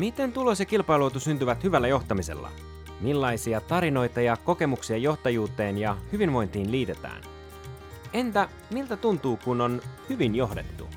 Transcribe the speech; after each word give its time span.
Miten 0.00 0.32
tulos 0.32 0.60
ja 0.60 0.66
kilpailuotu 0.66 1.20
syntyvät 1.20 1.64
hyvällä 1.64 1.88
johtamisella? 1.88 2.50
Millaisia 3.00 3.60
tarinoita 3.60 4.20
ja 4.20 4.36
kokemuksia 4.36 4.96
johtajuuteen 4.96 5.78
ja 5.78 5.96
hyvinvointiin 6.12 6.72
liitetään? 6.72 7.22
Entä 8.12 8.48
miltä 8.70 8.96
tuntuu, 8.96 9.38
kun 9.44 9.60
on 9.60 9.80
hyvin 10.08 10.34
johdettu? 10.34 10.88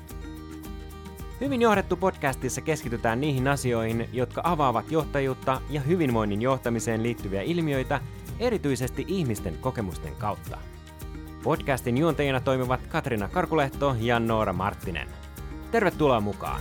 Hyvin 1.40 1.62
johdettu 1.62 1.96
podcastissa 1.96 2.60
keskitytään 2.60 3.20
niihin 3.20 3.48
asioihin, 3.48 4.08
jotka 4.12 4.40
avaavat 4.44 4.90
johtajuutta 4.90 5.60
ja 5.70 5.80
hyvinvoinnin 5.80 6.42
johtamiseen 6.42 7.02
liittyviä 7.02 7.42
ilmiöitä 7.42 8.00
erityisesti 8.38 9.04
ihmisten 9.08 9.58
kokemusten 9.60 10.16
kautta. 10.16 10.58
Podcastin 11.42 11.98
juontajina 11.98 12.40
toimivat 12.40 12.86
Katrina 12.86 13.28
Karkulehto 13.28 13.96
ja 14.00 14.20
Noora 14.20 14.52
Marttinen. 14.52 15.08
Tervetuloa 15.70 16.20
mukaan! 16.20 16.60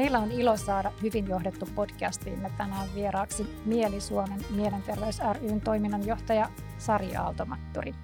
Meillä 0.00 0.18
on 0.18 0.32
ilo 0.32 0.56
saada 0.56 0.92
hyvin 1.02 1.28
johdettu 1.28 1.66
podcastiimme 1.74 2.50
tänään 2.58 2.88
vieraaksi 2.94 3.46
Mieli 3.64 4.00
Suomen 4.00 4.40
Mielenterveys 4.50 5.18
ryn 5.40 5.60
toiminnanjohtaja 5.60 6.50
Sari 6.78 7.16
Aaltomatturi. 7.16 7.94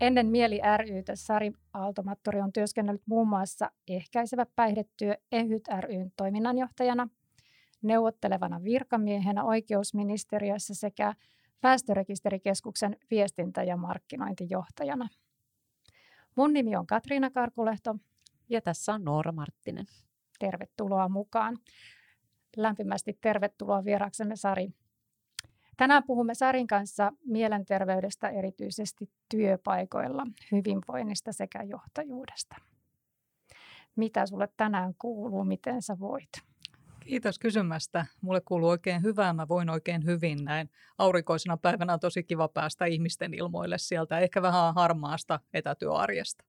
Ennen 0.00 0.26
Mieli 0.26 0.60
rytä 0.76 1.16
Sari 1.16 1.52
Aaltomatturi 1.72 2.40
on 2.40 2.52
työskennellyt 2.52 3.02
muun 3.06 3.28
muassa 3.28 3.70
ehkäisevä 3.88 4.46
päihdetyö 4.56 5.16
EHYT 5.32 5.68
ryn 5.80 6.12
toiminnanjohtajana, 6.16 7.08
neuvottelevana 7.82 8.64
virkamiehenä 8.64 9.44
oikeusministeriössä 9.44 10.74
sekä 10.74 11.14
Väestörekisterikeskuksen 11.62 12.96
viestintä- 13.10 13.62
ja 13.62 13.76
markkinointijohtajana. 13.76 15.08
Mun 16.36 16.52
nimi 16.52 16.76
on 16.76 16.86
Katriina 16.86 17.30
Karkulehto. 17.30 17.96
Ja 18.48 18.60
tässä 18.60 18.94
on 18.94 19.04
Noora 19.04 19.32
Marttinen. 19.32 19.86
Tervetuloa 20.40 21.08
mukaan. 21.08 21.56
Lämpimästi 22.56 23.18
tervetuloa 23.20 23.84
vieraksemme 23.84 24.36
Sari. 24.36 24.68
Tänään 25.76 26.02
puhumme 26.06 26.34
Sarin 26.34 26.66
kanssa 26.66 27.12
mielenterveydestä 27.26 28.28
erityisesti 28.28 29.10
työpaikoilla, 29.28 30.26
hyvinvoinnista 30.52 31.32
sekä 31.32 31.62
johtajuudesta. 31.62 32.56
Mitä 33.96 34.26
sulle 34.26 34.48
tänään 34.56 34.94
kuuluu, 34.98 35.44
miten 35.44 35.82
sä 35.82 35.98
voit? 35.98 36.30
Kiitos 37.00 37.38
kysymästä. 37.38 38.06
Mulle 38.20 38.40
kuuluu 38.40 38.68
oikein 38.68 39.02
hyvää, 39.02 39.32
mä 39.32 39.48
voin 39.48 39.70
oikein 39.70 40.04
hyvin 40.04 40.44
näin. 40.44 40.70
Aurinkoisena 40.98 41.56
päivänä 41.56 41.92
on 41.92 42.00
tosi 42.00 42.22
kiva 42.22 42.48
päästä 42.48 42.84
ihmisten 42.84 43.34
ilmoille 43.34 43.78
sieltä, 43.78 44.18
ehkä 44.18 44.42
vähän 44.42 44.74
harmaasta 44.74 45.40
etätyöarjesta. 45.54 46.44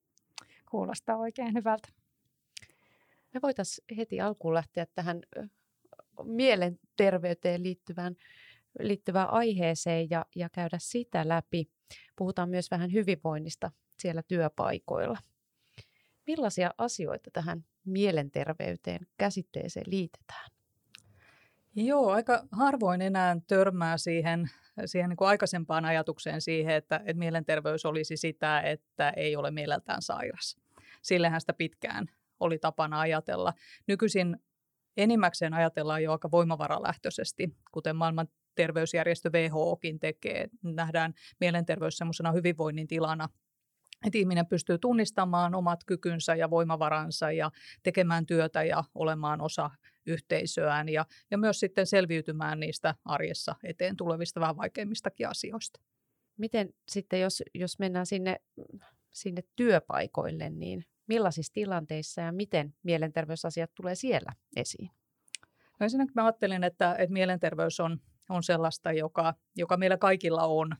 Kuulostaa 0.69 1.17
oikein 1.17 1.53
hyvältä. 1.53 2.00
Me 3.33 3.39
voitaisiin 3.43 3.97
heti 3.97 4.21
alkuun 4.21 4.53
lähteä 4.53 4.85
tähän 4.95 5.21
mielenterveyteen 6.23 7.63
liittyvään, 7.63 8.15
liittyvään 8.79 9.29
aiheeseen 9.29 10.09
ja, 10.09 10.25
ja 10.35 10.49
käydä 10.49 10.77
sitä 10.79 11.27
läpi. 11.27 11.69
Puhutaan 12.15 12.49
myös 12.49 12.71
vähän 12.71 12.93
hyvinvoinnista 12.93 13.71
siellä 13.97 14.23
työpaikoilla. 14.27 15.17
Millaisia 16.27 16.71
asioita 16.77 17.31
tähän 17.33 17.65
mielenterveyteen 17.85 19.07
käsitteeseen 19.17 19.85
liitetään? 19.87 20.51
Joo, 21.75 22.11
aika 22.11 22.47
harvoin 22.51 23.01
enää 23.01 23.37
törmää 23.47 23.97
siihen, 23.97 24.49
siihen 24.85 25.09
niin 25.09 25.17
kuin 25.17 25.27
aikaisempaan 25.27 25.85
ajatukseen 25.85 26.41
siihen, 26.41 26.75
että, 26.75 26.95
että 26.95 27.19
mielenterveys 27.19 27.85
olisi 27.85 28.17
sitä, 28.17 28.61
että 28.61 29.09
ei 29.09 29.35
ole 29.35 29.51
mieleltään 29.51 30.01
sairas. 30.01 30.57
Sillehän 31.01 31.41
sitä 31.41 31.53
pitkään 31.53 32.05
oli 32.41 32.59
tapana 32.59 32.99
ajatella. 32.99 33.53
Nykyisin 33.87 34.37
enimmäkseen 34.97 35.53
ajatellaan 35.53 36.03
jo 36.03 36.11
aika 36.11 36.31
voimavaralähtöisesti, 36.31 37.57
kuten 37.71 37.95
maailman 37.95 38.27
terveysjärjestö 38.55 39.29
WHOkin 39.29 39.99
tekee. 39.99 40.47
Nähdään 40.63 41.13
mielenterveys 41.39 41.97
semmoisena 41.97 42.31
hyvinvoinnin 42.31 42.87
tilana, 42.87 43.29
että 44.05 44.17
ihminen 44.17 44.45
pystyy 44.45 44.77
tunnistamaan 44.77 45.55
omat 45.55 45.83
kykynsä 45.83 46.35
ja 46.35 46.49
voimavaransa 46.49 47.31
ja 47.31 47.51
tekemään 47.83 48.25
työtä 48.25 48.63
ja 48.63 48.83
olemaan 48.95 49.41
osa 49.41 49.69
yhteisöään 50.05 50.89
ja, 50.89 51.05
ja 51.31 51.37
myös 51.37 51.59
sitten 51.59 51.87
selviytymään 51.87 52.59
niistä 52.59 52.95
arjessa 53.05 53.55
eteen 53.63 53.97
tulevista 53.97 54.39
vähän 54.39 54.57
vaikeimmistakin 54.57 55.27
asioista. 55.27 55.81
Miten 56.37 56.73
sitten, 56.87 57.21
jos, 57.21 57.43
jos 57.53 57.79
mennään 57.79 58.05
sinne, 58.05 58.37
sinne 59.09 59.43
työpaikoille, 59.55 60.49
niin 60.49 60.85
millaisissa 61.07 61.53
tilanteissa 61.53 62.21
ja 62.21 62.31
miten 62.31 62.73
mielenterveysasiat 62.83 63.71
tulee 63.75 63.95
siellä 63.95 64.31
esiin? 64.55 64.89
No 65.79 65.83
ensinnäkin 65.83 66.13
mä 66.15 66.25
ajattelin, 66.25 66.63
että, 66.63 66.95
että 66.95 67.13
mielenterveys 67.13 67.79
on, 67.79 67.99
on 68.29 68.43
sellaista, 68.43 68.91
joka, 68.91 69.33
joka 69.55 69.77
meillä 69.77 69.97
kaikilla 69.97 70.45
on. 70.45 70.75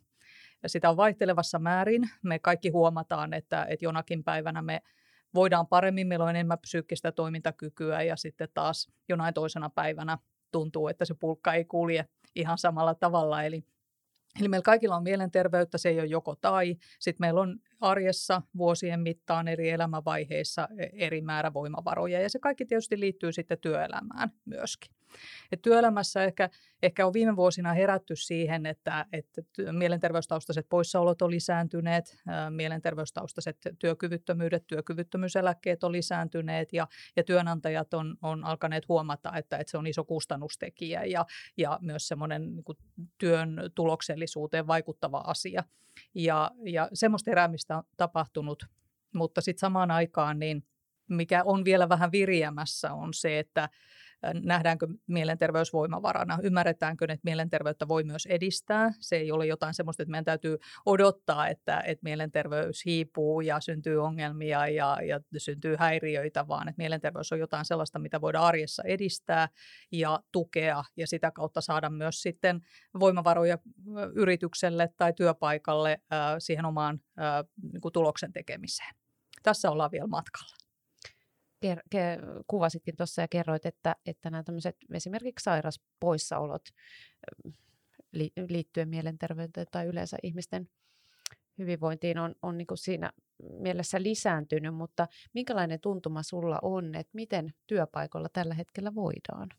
Ja 0.63 0.69
sitä 0.69 0.89
on 0.89 0.97
vaihtelevassa 0.97 1.59
määrin. 1.59 2.09
Me 2.23 2.39
kaikki 2.39 2.69
huomataan, 2.69 3.33
että, 3.33 3.65
että 3.69 3.85
jonakin 3.85 4.23
päivänä 4.23 4.61
me 4.61 4.81
voidaan 5.33 5.67
paremmin, 5.67 6.07
meillä 6.07 6.23
on 6.23 6.29
enemmän 6.29 6.59
psyykkistä 6.59 7.11
toimintakykyä 7.11 8.01
ja 8.01 8.15
sitten 8.15 8.47
taas 8.53 8.91
jonain 9.09 9.33
toisena 9.33 9.69
päivänä 9.69 10.17
tuntuu, 10.51 10.87
että 10.87 11.05
se 11.05 11.13
pulkka 11.13 11.53
ei 11.53 11.65
kulje 11.65 12.05
ihan 12.35 12.57
samalla 12.57 12.95
tavalla. 12.95 13.43
Eli 13.43 13.63
Eli 14.39 14.47
meillä 14.47 14.63
kaikilla 14.63 14.95
on 14.95 15.03
mielenterveyttä, 15.03 15.77
se 15.77 15.89
ei 15.89 15.99
ole 15.99 16.05
joko 16.05 16.35
tai. 16.35 16.77
Sitten 16.99 17.23
meillä 17.23 17.41
on 17.41 17.59
arjessa 17.81 18.41
vuosien 18.57 18.99
mittaan 18.99 19.47
eri 19.47 19.69
elämänvaiheissa 19.69 20.67
e, 20.77 20.87
eri 20.93 21.21
määrä 21.21 21.53
voimavaroja 21.53 22.21
ja 22.21 22.29
se 22.29 22.39
kaikki 22.39 22.65
tietysti 22.65 22.99
liittyy 22.99 23.31
sitten 23.31 23.59
työelämään 23.59 24.31
myöskin. 24.45 25.00
Et 25.51 25.61
työelämässä 25.61 26.23
ehkä, 26.23 26.49
ehkä 26.83 27.07
on 27.07 27.13
viime 27.13 27.35
vuosina 27.35 27.73
herätty 27.73 28.15
siihen, 28.15 28.65
että, 28.65 29.05
että 29.13 29.41
mielenterveystaustaiset 29.71 30.65
poissaolot 30.69 31.21
on 31.21 31.31
lisääntyneet, 31.31 32.17
mielenterveystaustaiset 32.49 33.57
työkyvyttömyydet, 33.79 34.67
työkyvyttömyyseläkkeet 34.67 35.83
on 35.83 35.91
lisääntyneet 35.91 36.73
ja, 36.73 36.87
ja 37.15 37.23
työnantajat 37.23 37.93
on, 37.93 38.17
on 38.21 38.43
alkaneet 38.43 38.87
huomata, 38.87 39.37
että, 39.37 39.57
että 39.57 39.71
se 39.71 39.77
on 39.77 39.87
iso 39.87 40.03
kustannustekijä 40.03 41.03
ja, 41.03 41.25
ja 41.57 41.79
myös 41.81 42.07
semmoinen 42.07 42.55
niin 42.55 42.65
työn 43.17 43.71
tuloksellisuuteen 43.75 44.67
vaikuttava 44.67 45.23
asia. 45.27 45.63
Ja, 46.15 46.51
ja 46.65 46.89
semmoista 46.93 47.31
heräämistä 47.31 47.77
on 47.77 47.83
tapahtunut, 47.97 48.65
mutta 49.13 49.41
sitten 49.41 49.59
samaan 49.59 49.91
aikaan 49.91 50.39
niin 50.39 50.63
mikä 51.09 51.43
on 51.43 51.65
vielä 51.65 51.89
vähän 51.89 52.11
viriämässä 52.11 52.93
on 52.93 53.13
se, 53.13 53.39
että 53.39 53.69
nähdäänkö 54.33 54.87
mielenterveys 55.07 55.73
voimavarana, 55.73 56.39
ymmärretäänkö, 56.43 57.05
että 57.09 57.23
mielenterveyttä 57.23 57.87
voi 57.87 58.03
myös 58.03 58.25
edistää. 58.25 58.91
Se 58.99 59.15
ei 59.15 59.31
ole 59.31 59.45
jotain 59.45 59.73
sellaista, 59.73 60.03
että 60.03 60.11
meidän 60.11 60.25
täytyy 60.25 60.57
odottaa, 60.85 61.47
että, 61.47 61.79
että 61.85 62.03
mielenterveys 62.03 62.85
hiipuu 62.85 63.41
ja 63.41 63.59
syntyy 63.59 64.03
ongelmia 64.03 64.67
ja, 64.67 64.97
ja 65.07 65.19
syntyy 65.37 65.75
häiriöitä, 65.79 66.47
vaan 66.47 66.67
että 66.67 66.81
mielenterveys 66.81 67.31
on 67.31 67.39
jotain 67.39 67.65
sellaista, 67.65 67.99
mitä 67.99 68.21
voidaan 68.21 68.45
arjessa 68.45 68.83
edistää 68.83 69.49
ja 69.91 70.19
tukea 70.31 70.83
ja 70.97 71.07
sitä 71.07 71.31
kautta 71.31 71.61
saada 71.61 71.89
myös 71.89 72.21
sitten 72.21 72.61
voimavaroja 72.99 73.57
yritykselle 74.15 74.89
tai 74.97 75.13
työpaikalle 75.13 75.91
äh, 75.91 76.19
siihen 76.39 76.65
omaan 76.65 76.99
äh, 77.19 77.45
niin 77.73 77.93
tuloksen 77.93 78.33
tekemiseen. 78.33 78.95
Tässä 79.43 79.71
ollaan 79.71 79.91
vielä 79.91 80.07
matkalla 80.07 80.60
ker- 81.65 81.83
ke- 81.95 82.43
kuvasitkin 82.47 82.95
tuossa 82.95 83.21
ja 83.21 83.27
kerroit, 83.27 83.65
että, 83.65 83.95
että 84.05 84.29
nämä 84.29 84.43
tämmöiset 84.43 84.77
esimerkiksi 84.93 85.43
sairaspoissaolot 85.43 86.69
li- 88.11 88.33
liittyen 88.49 88.89
mielenterveyteen 88.89 89.67
tai 89.71 89.85
yleensä 89.85 90.17
ihmisten 90.23 90.69
hyvinvointiin 91.57 92.17
on, 92.17 92.35
on 92.41 92.57
niin 92.57 92.67
kuin 92.67 92.77
siinä 92.77 93.11
mielessä 93.59 94.03
lisääntynyt, 94.03 94.75
mutta 94.75 95.07
minkälainen 95.33 95.79
tuntuma 95.79 96.23
sulla 96.23 96.59
on, 96.61 96.95
että 96.95 97.11
miten 97.13 97.53
työpaikoilla 97.67 98.29
tällä 98.29 98.53
hetkellä 98.53 98.95
voidaan? 98.95 99.49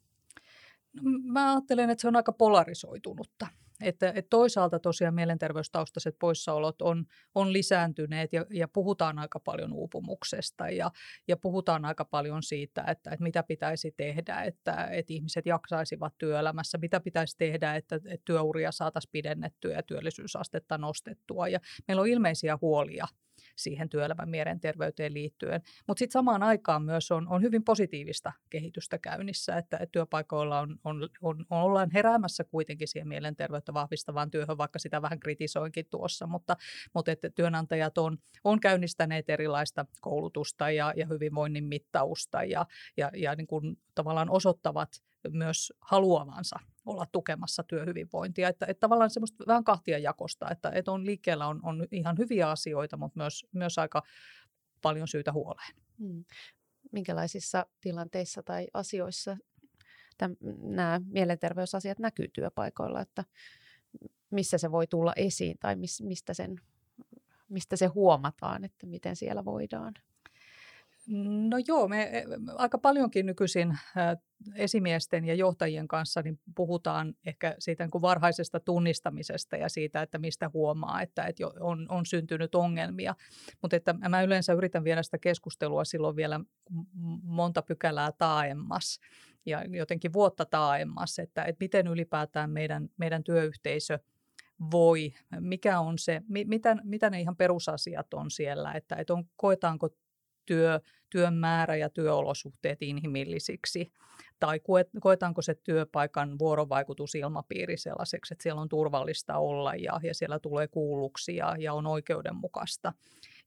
No, 0.92 1.02
mä 1.24 1.52
ajattelen, 1.52 1.90
että 1.90 2.02
se 2.02 2.08
on 2.08 2.16
aika 2.16 2.32
polarisoitunutta. 2.32 3.46
Että, 3.82 4.08
että 4.08 4.30
toisaalta 4.30 4.78
tosiaan 4.78 5.14
mielenterveystaustaiset 5.14 6.16
poissaolot 6.18 6.82
on, 6.82 7.04
on 7.34 7.52
lisääntyneet 7.52 8.32
ja, 8.32 8.46
ja 8.50 8.68
puhutaan 8.68 9.18
aika 9.18 9.40
paljon 9.40 9.72
uupumuksesta 9.72 10.68
ja, 10.68 10.90
ja 11.28 11.36
puhutaan 11.36 11.84
aika 11.84 12.04
paljon 12.04 12.42
siitä, 12.42 12.80
että, 12.80 13.10
että 13.10 13.22
mitä 13.22 13.42
pitäisi 13.42 13.94
tehdä, 13.96 14.42
että, 14.42 14.84
että 14.84 15.12
ihmiset 15.12 15.46
jaksaisivat 15.46 16.14
työelämässä, 16.18 16.78
mitä 16.78 17.00
pitäisi 17.00 17.36
tehdä, 17.38 17.74
että, 17.74 17.96
että 17.96 18.24
työuria 18.24 18.72
saataisiin 18.72 19.12
pidennettyä 19.12 19.76
ja 19.76 19.82
työllisyysastetta 19.82 20.78
nostettua. 20.78 21.48
Ja 21.48 21.60
meillä 21.88 22.00
on 22.00 22.08
ilmeisiä 22.08 22.58
huolia 22.60 23.06
siihen 23.56 23.88
työelämän 23.88 24.28
mielenterveyteen 24.28 25.14
liittyen. 25.14 25.62
Mutta 25.86 25.98
sitten 25.98 26.12
samaan 26.12 26.42
aikaan 26.42 26.82
myös 26.82 27.10
on, 27.10 27.28
on 27.28 27.42
hyvin 27.42 27.64
positiivista 27.64 28.32
kehitystä 28.50 28.98
käynnissä, 28.98 29.56
että, 29.56 29.86
työpaikoilla 29.92 30.60
on, 30.60 30.78
on, 30.84 31.08
on, 31.22 31.46
on, 31.50 31.62
ollaan 31.62 31.90
heräämässä 31.94 32.44
kuitenkin 32.44 32.88
siihen 32.88 33.08
mielenterveyttä 33.08 33.74
vahvistavaan 33.74 34.30
työhön, 34.30 34.58
vaikka 34.58 34.78
sitä 34.78 35.02
vähän 35.02 35.20
kritisoinkin 35.20 35.86
tuossa, 35.90 36.26
mutta, 36.26 36.56
mutta 36.94 37.12
että 37.12 37.30
työnantajat 37.30 37.98
on, 37.98 38.18
on 38.44 38.60
käynnistäneet 38.60 39.30
erilaista 39.30 39.86
koulutusta 40.00 40.70
ja, 40.70 40.92
ja 40.96 41.06
hyvinvoinnin 41.06 41.64
mittausta 41.64 42.44
ja, 42.44 42.66
ja, 42.96 43.10
ja 43.16 43.34
niin 43.34 43.46
kuin 43.46 43.76
tavallaan 43.94 44.30
osoittavat 44.30 44.88
myös 45.30 45.72
haluavansa 45.80 46.56
olla 46.86 47.06
tukemassa 47.12 47.62
työhyvinvointia. 47.62 48.48
Että, 48.48 48.66
että 48.66 48.80
tavallaan 48.80 49.10
semmoista 49.10 49.44
vähän 49.46 49.64
kahtia 49.64 49.98
jakosta, 49.98 50.50
että, 50.50 50.70
että 50.74 50.92
on 50.92 51.06
liikkeellä 51.06 51.46
on, 51.46 51.60
on 51.62 51.86
ihan 51.90 52.18
hyviä 52.18 52.50
asioita, 52.50 52.96
mutta 52.96 53.20
myös, 53.20 53.46
myös 53.52 53.78
aika 53.78 54.02
paljon 54.82 55.08
syytä 55.08 55.32
huoleen. 55.32 55.74
Hmm. 55.98 56.24
Minkälaisissa 56.92 57.66
tilanteissa 57.80 58.42
tai 58.42 58.66
asioissa 58.74 59.36
nämä 60.62 61.00
mielenterveysasiat 61.06 61.98
näkyy 61.98 62.28
työpaikoilla, 62.28 63.00
että 63.00 63.24
missä 64.30 64.58
se 64.58 64.70
voi 64.70 64.86
tulla 64.86 65.12
esiin 65.16 65.58
tai 65.60 65.76
mis, 65.76 66.02
mistä, 66.02 66.34
sen, 66.34 66.60
mistä 67.48 67.76
se 67.76 67.86
huomataan, 67.86 68.64
että 68.64 68.86
miten 68.86 69.16
siellä 69.16 69.44
voidaan? 69.44 69.94
No 71.08 71.58
joo, 71.68 71.88
me 71.88 72.02
e, 72.02 72.24
aika 72.56 72.78
paljonkin 72.78 73.26
nykyisin 73.26 73.78
esimiesten 74.54 75.24
ja 75.24 75.34
johtajien 75.34 75.88
kanssa 75.88 76.22
niin 76.22 76.40
puhutaan 76.54 77.14
ehkä 77.26 77.56
siitä 77.58 77.84
niin 77.84 77.90
kuin 77.90 78.02
varhaisesta 78.02 78.60
tunnistamisesta 78.60 79.56
ja 79.56 79.68
siitä, 79.68 80.02
että 80.02 80.18
mistä 80.18 80.50
huomaa, 80.54 81.02
että, 81.02 81.24
että 81.24 81.46
on, 81.60 81.86
on 81.88 82.06
syntynyt 82.06 82.54
ongelmia. 82.54 83.14
Mutta 83.62 83.76
että 83.76 83.94
mä 84.08 84.22
yleensä 84.22 84.52
yritän 84.52 84.84
viedä 84.84 85.02
sitä 85.02 85.18
keskustelua 85.18 85.84
silloin 85.84 86.16
vielä 86.16 86.40
monta 87.22 87.62
pykälää 87.62 88.12
taaemmas 88.12 89.00
ja 89.46 89.64
jotenkin 89.64 90.12
vuotta 90.12 90.44
taaemmas, 90.44 91.18
että, 91.18 91.44
että 91.44 91.64
miten 91.64 91.86
ylipäätään 91.86 92.50
meidän, 92.50 92.88
meidän 92.96 93.24
työyhteisö 93.24 93.98
voi, 94.70 95.12
mikä 95.40 95.80
on 95.80 95.98
se, 95.98 96.22
mitä, 96.28 96.76
mitä 96.84 97.10
ne 97.10 97.20
ihan 97.20 97.36
perusasiat 97.36 98.14
on 98.14 98.30
siellä, 98.30 98.72
että, 98.72 98.96
että 98.96 99.14
on, 99.14 99.24
koetaanko 99.36 99.88
työ, 100.46 100.80
työn 101.10 101.34
määrä 101.34 101.76
ja 101.76 101.90
työolosuhteet 101.90 102.82
inhimillisiksi? 102.82 103.92
Tai 104.40 104.60
koetaanko 105.00 105.42
se 105.42 105.54
työpaikan 105.54 106.38
vuorovaikutusilmapiiri 106.38 107.76
sellaiseksi, 107.76 108.34
että 108.34 108.42
siellä 108.42 108.60
on 108.60 108.68
turvallista 108.68 109.38
olla 109.38 109.74
ja, 109.74 110.00
ja 110.02 110.14
siellä 110.14 110.38
tulee 110.38 110.68
kuulluksi 110.68 111.36
ja, 111.36 111.56
ja 111.58 111.72
on 111.72 111.86
oikeudenmukaista? 111.86 112.92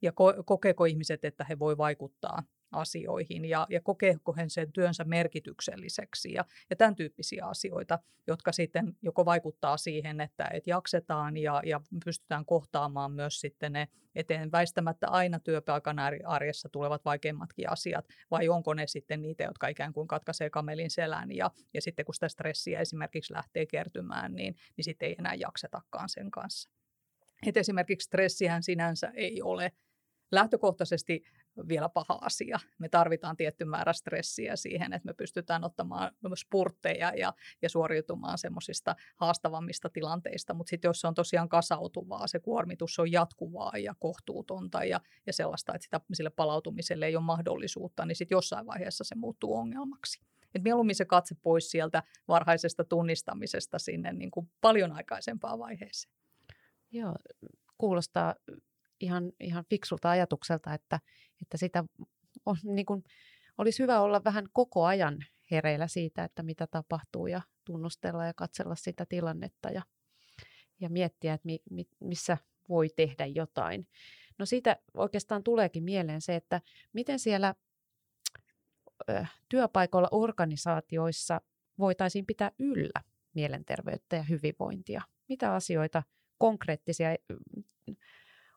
Ja 0.01 0.11
ko, 0.11 0.33
kokeeko 0.45 0.85
ihmiset, 0.85 1.25
että 1.25 1.45
he 1.49 1.59
voi 1.59 1.77
vaikuttaa 1.77 2.43
asioihin 2.71 3.45
ja, 3.45 3.67
ja 3.69 3.81
kokeeko 3.81 4.33
he 4.37 4.43
sen 4.47 4.71
työnsä 4.71 5.03
merkitykselliseksi 5.03 6.33
ja, 6.33 6.45
ja 6.69 6.75
tämän 6.75 6.95
tyyppisiä 6.95 7.45
asioita, 7.45 7.99
jotka 8.27 8.51
sitten 8.51 8.93
joko 9.01 9.25
vaikuttaa 9.25 9.77
siihen, 9.77 10.21
että, 10.21 10.49
että 10.53 10.69
jaksetaan 10.69 11.37
ja, 11.37 11.61
ja 11.65 11.81
pystytään 12.05 12.45
kohtaamaan 12.45 13.11
myös 13.11 13.39
sitten 13.39 13.73
ne 13.73 13.87
eteen 14.15 14.51
väistämättä 14.51 15.07
aina 15.07 15.39
työpaikan 15.39 15.97
arjessa 16.25 16.69
tulevat 16.69 17.05
vaikeimmatkin 17.05 17.69
asiat, 17.69 18.05
vai 18.31 18.49
onko 18.49 18.73
ne 18.73 18.87
sitten 18.87 19.21
niitä, 19.21 19.43
jotka 19.43 19.67
ikään 19.67 19.93
kuin 19.93 20.07
katkaisee 20.07 20.49
kamelin 20.49 20.89
selän 20.89 21.31
ja, 21.31 21.51
ja 21.73 21.81
sitten 21.81 22.05
kun 22.05 22.15
sitä 22.15 22.29
stressiä 22.29 22.79
esimerkiksi 22.79 23.33
lähtee 23.33 23.65
kertymään, 23.65 24.35
niin, 24.35 24.55
niin 24.77 24.85
sitten 24.85 25.09
ei 25.09 25.15
enää 25.19 25.33
jaksetakaan 25.33 26.09
sen 26.09 26.31
kanssa. 26.31 26.69
Et 27.47 27.57
esimerkiksi 27.57 28.05
stressihän 28.05 28.63
sinänsä 28.63 29.11
ei 29.15 29.41
ole 29.41 29.71
lähtökohtaisesti 30.31 31.23
vielä 31.67 31.89
paha 31.89 32.19
asia. 32.21 32.59
Me 32.79 32.89
tarvitaan 32.89 33.37
tietty 33.37 33.65
määrä 33.65 33.93
stressiä 33.93 34.55
siihen, 34.55 34.93
että 34.93 35.05
me 35.05 35.13
pystytään 35.13 35.63
ottamaan 35.63 36.11
spurtteja 36.35 37.11
ja, 37.17 37.33
ja 37.61 37.69
suoriutumaan 37.69 38.37
semmoisista 38.37 38.95
haastavammista 39.15 39.89
tilanteista, 39.89 40.53
mutta 40.53 40.69
sitten 40.69 40.89
jos 40.89 41.01
se 41.01 41.07
on 41.07 41.13
tosiaan 41.13 41.49
kasautuvaa, 41.49 42.27
se 42.27 42.39
kuormitus 42.39 42.99
on 42.99 43.11
jatkuvaa 43.11 43.77
ja 43.77 43.95
kohtuutonta 43.99 44.83
ja, 44.83 45.01
ja 45.27 45.33
sellaista, 45.33 45.73
että 45.75 45.83
sitä, 45.83 46.01
sille 46.13 46.29
palautumiselle 46.29 47.05
ei 47.05 47.15
ole 47.15 47.23
mahdollisuutta, 47.23 48.05
niin 48.05 48.15
sitten 48.15 48.35
jossain 48.35 48.65
vaiheessa 48.65 49.03
se 49.03 49.15
muuttuu 49.15 49.55
ongelmaksi. 49.55 50.21
Et 50.55 50.63
mieluummin 50.63 50.95
se 50.95 51.05
katse 51.05 51.35
pois 51.41 51.71
sieltä 51.71 52.03
varhaisesta 52.27 52.83
tunnistamisesta 52.83 53.79
sinne 53.79 54.13
niin 54.13 54.31
kuin 54.31 54.51
paljon 54.61 54.91
aikaisempaan 54.91 55.59
vaiheeseen. 55.59 56.13
Joo, 56.91 57.15
kuulostaa 57.77 58.35
ihan, 58.99 59.31
ihan 59.39 59.65
fiksulta 59.69 60.09
ajatukselta, 60.09 60.73
että, 60.73 60.99
että 61.41 61.57
sitä 61.57 61.83
on, 62.45 62.57
niin 62.75 62.85
kuin, 62.85 63.03
olisi 63.57 63.83
hyvä 63.83 63.99
olla 63.99 64.23
vähän 64.23 64.45
koko 64.53 64.85
ajan 64.85 65.25
hereillä 65.51 65.87
siitä, 65.87 66.23
että 66.23 66.43
mitä 66.43 66.67
tapahtuu 66.67 67.27
ja 67.27 67.41
tunnustella 67.65 68.25
ja 68.25 68.33
katsella 68.33 68.75
sitä 68.75 69.05
tilannetta 69.05 69.69
ja, 69.69 69.81
ja 70.79 70.89
miettiä, 70.89 71.33
että 71.33 71.45
mi, 71.45 71.59
mi, 71.69 71.85
missä 71.99 72.37
voi 72.69 72.89
tehdä 72.95 73.25
jotain. 73.25 73.87
No 74.37 74.45
siitä 74.45 74.77
oikeastaan 74.93 75.43
tuleekin 75.43 75.83
mieleen 75.83 76.21
se, 76.21 76.35
että 76.35 76.61
miten 76.93 77.19
siellä 77.19 77.55
ö, 79.09 79.25
työpaikoilla 79.49 80.07
organisaatioissa 80.11 81.41
voitaisiin 81.79 82.25
pitää 82.25 82.51
yllä 82.59 83.01
mielenterveyttä 83.33 84.15
ja 84.15 84.23
hyvinvointia. 84.23 85.01
Mitä 85.29 85.53
asioita, 85.53 86.03
konkreettisia 86.37 87.09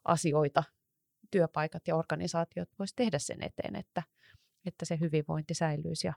asioita 0.09 0.65
työpaikat 1.31 1.89
ja 1.89 1.97
organisaatiot 1.97 2.69
voisi 2.79 2.97
tehdä 2.97 3.19
sen 3.19 3.43
eteen, 3.43 3.77
että, 3.77 4.03
että 4.67 4.85
se 4.85 5.01
hyvinvointi 5.01 5.55
säilyisi 5.55 6.07
ja 6.07 6.15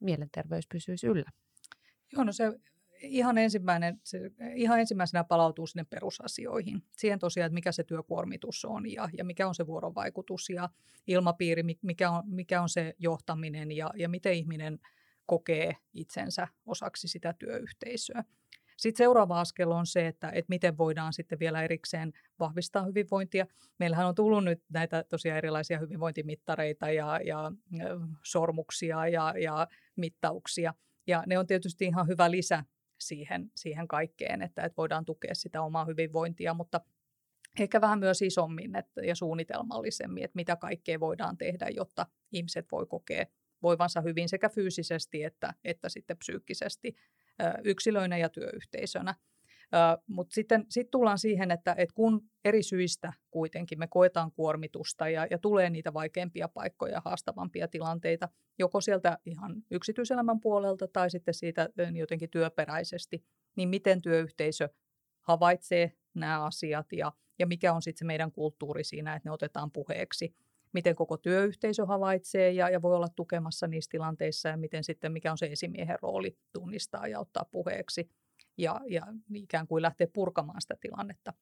mielenterveys 0.00 0.66
pysyisi 0.68 1.06
yllä? 1.06 1.30
Joo, 2.12 2.24
no 2.24 2.32
se 2.32 2.52
ihan, 3.00 3.38
ensimmäinen, 3.38 4.00
se 4.04 4.18
ihan 4.54 4.80
ensimmäisenä 4.80 5.24
palautuu 5.24 5.66
sinne 5.66 5.84
perusasioihin. 5.84 6.82
Siihen 6.96 7.18
tosiaan, 7.18 7.46
että 7.46 7.54
mikä 7.54 7.72
se 7.72 7.84
työkuormitus 7.84 8.64
on 8.64 8.92
ja, 8.92 9.08
ja 9.18 9.24
mikä 9.24 9.48
on 9.48 9.54
se 9.54 9.66
vuorovaikutus 9.66 10.50
ja 10.50 10.68
ilmapiiri, 11.06 11.62
mikä 11.82 12.10
on, 12.10 12.22
mikä 12.26 12.62
on 12.62 12.68
se 12.68 12.94
johtaminen 12.98 13.72
ja, 13.72 13.90
ja 13.96 14.08
miten 14.08 14.34
ihminen 14.34 14.78
kokee 15.26 15.76
itsensä 15.92 16.48
osaksi 16.66 17.08
sitä 17.08 17.34
työyhteisöä. 17.38 18.24
Sitten 18.76 19.04
seuraava 19.04 19.40
askel 19.40 19.70
on 19.70 19.86
se, 19.86 20.06
että, 20.06 20.28
että 20.28 20.48
miten 20.48 20.78
voidaan 20.78 21.12
sitten 21.12 21.38
vielä 21.38 21.62
erikseen 21.62 22.12
vahvistaa 22.38 22.84
hyvinvointia. 22.84 23.46
Meillähän 23.78 24.06
on 24.06 24.14
tullut 24.14 24.44
nyt 24.44 24.62
näitä 24.68 25.04
tosiaan 25.08 25.38
erilaisia 25.38 25.78
hyvinvointimittareita 25.78 26.90
ja, 26.90 27.20
ja 27.24 27.52
sormuksia 28.24 29.08
ja, 29.08 29.34
ja 29.38 29.66
mittauksia. 29.96 30.74
Ja 31.06 31.22
ne 31.26 31.38
on 31.38 31.46
tietysti 31.46 31.84
ihan 31.84 32.08
hyvä 32.08 32.30
lisä 32.30 32.64
siihen, 33.00 33.50
siihen 33.56 33.88
kaikkeen, 33.88 34.42
että, 34.42 34.64
että 34.64 34.76
voidaan 34.76 35.04
tukea 35.04 35.34
sitä 35.34 35.62
omaa 35.62 35.84
hyvinvointia, 35.84 36.54
mutta 36.54 36.80
ehkä 37.60 37.80
vähän 37.80 37.98
myös 37.98 38.22
isommin 38.22 38.76
että, 38.76 39.00
ja 39.00 39.14
suunnitelmallisemmin, 39.14 40.24
että 40.24 40.36
mitä 40.36 40.56
kaikkea 40.56 41.00
voidaan 41.00 41.38
tehdä, 41.38 41.68
jotta 41.68 42.06
ihmiset 42.32 42.66
voi 42.72 42.86
kokea 42.86 43.26
voivansa 43.62 44.00
hyvin 44.00 44.28
sekä 44.28 44.48
fyysisesti 44.48 45.24
että, 45.24 45.54
että 45.64 45.88
sitten 45.88 46.18
psyykkisesti 46.18 46.94
yksilöinä 47.64 48.18
ja 48.18 48.28
työyhteisönä. 48.28 49.14
Mutta 50.06 50.34
sitten 50.34 50.66
sit 50.68 50.90
tullaan 50.90 51.18
siihen, 51.18 51.50
että 51.50 51.74
et 51.78 51.92
kun 51.92 52.22
eri 52.44 52.62
syistä 52.62 53.12
kuitenkin 53.30 53.78
me 53.78 53.86
koetaan 53.86 54.32
kuormitusta 54.32 55.08
ja, 55.08 55.26
ja 55.30 55.38
tulee 55.38 55.70
niitä 55.70 55.94
vaikeampia 55.94 56.48
paikkoja, 56.48 57.02
haastavampia 57.04 57.68
tilanteita, 57.68 58.28
joko 58.58 58.80
sieltä 58.80 59.18
ihan 59.26 59.62
yksityiselämän 59.70 60.40
puolelta 60.40 60.88
tai 60.88 61.10
sitten 61.10 61.34
siitä 61.34 61.68
jotenkin 61.94 62.30
työperäisesti, 62.30 63.24
niin 63.56 63.68
miten 63.68 64.02
työyhteisö 64.02 64.68
havaitsee 65.20 65.92
nämä 66.14 66.44
asiat 66.44 66.92
ja, 66.92 67.12
ja 67.38 67.46
mikä 67.46 67.72
on 67.72 67.82
sitten 67.82 67.98
se 67.98 68.04
meidän 68.04 68.32
kulttuuri 68.32 68.84
siinä, 68.84 69.14
että 69.14 69.28
ne 69.28 69.32
otetaan 69.32 69.70
puheeksi 69.70 70.34
miten 70.74 70.94
koko 70.94 71.16
työyhteisö 71.16 71.86
havaitsee 71.86 72.52
ja, 72.52 72.70
ja 72.70 72.82
voi 72.82 72.96
olla 72.96 73.08
tukemassa 73.08 73.66
niissä 73.66 73.90
tilanteissa 73.90 74.48
ja 74.48 74.56
miten 74.56 74.84
sitten, 74.84 75.12
mikä 75.12 75.32
on 75.32 75.38
se 75.38 75.46
esimiehen 75.46 75.98
rooli 76.02 76.38
tunnistaa 76.52 77.06
ja 77.08 77.20
ottaa 77.20 77.44
puheeksi 77.44 78.10
ja, 78.58 78.80
ja 78.88 79.06
ikään 79.34 79.66
kuin 79.66 79.82
lähteä 79.82 80.06
purkamaan 80.12 80.60
sitä 80.60 80.74
tilannetta. 80.80 81.32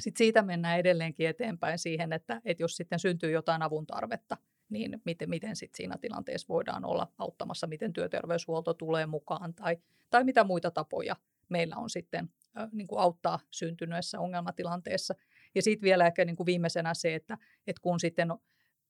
Sitten 0.00 0.18
siitä 0.18 0.42
mennään 0.42 0.78
edelleenkin 0.78 1.28
eteenpäin 1.28 1.78
siihen, 1.78 2.12
että, 2.12 2.40
että 2.44 2.62
jos 2.62 2.76
sitten 2.76 2.98
syntyy 2.98 3.30
jotain 3.30 3.62
avun 3.62 3.86
tarvetta, 3.86 4.36
niin 4.68 5.02
miten, 5.04 5.30
miten 5.30 5.56
sitten 5.56 5.76
siinä 5.76 5.98
tilanteessa 6.00 6.48
voidaan 6.48 6.84
olla 6.84 7.12
auttamassa, 7.18 7.66
miten 7.66 7.92
työterveyshuolto 7.92 8.74
tulee 8.74 9.06
mukaan 9.06 9.54
tai, 9.54 9.76
tai 10.10 10.24
mitä 10.24 10.44
muita 10.44 10.70
tapoja 10.70 11.16
meillä 11.48 11.76
on 11.76 11.90
sitten 11.90 12.30
niin 12.72 12.86
kuin 12.86 13.00
auttaa 13.00 13.38
syntyneessä 13.50 14.20
ongelmatilanteessa. 14.20 15.14
Ja 15.54 15.62
sitten 15.62 15.86
vielä 15.86 16.06
ehkä 16.06 16.24
niin 16.24 16.36
kuin 16.36 16.46
viimeisenä 16.46 16.94
se, 16.94 17.14
että, 17.14 17.38
että 17.66 17.82
kun 17.82 18.00
sitten 18.00 18.28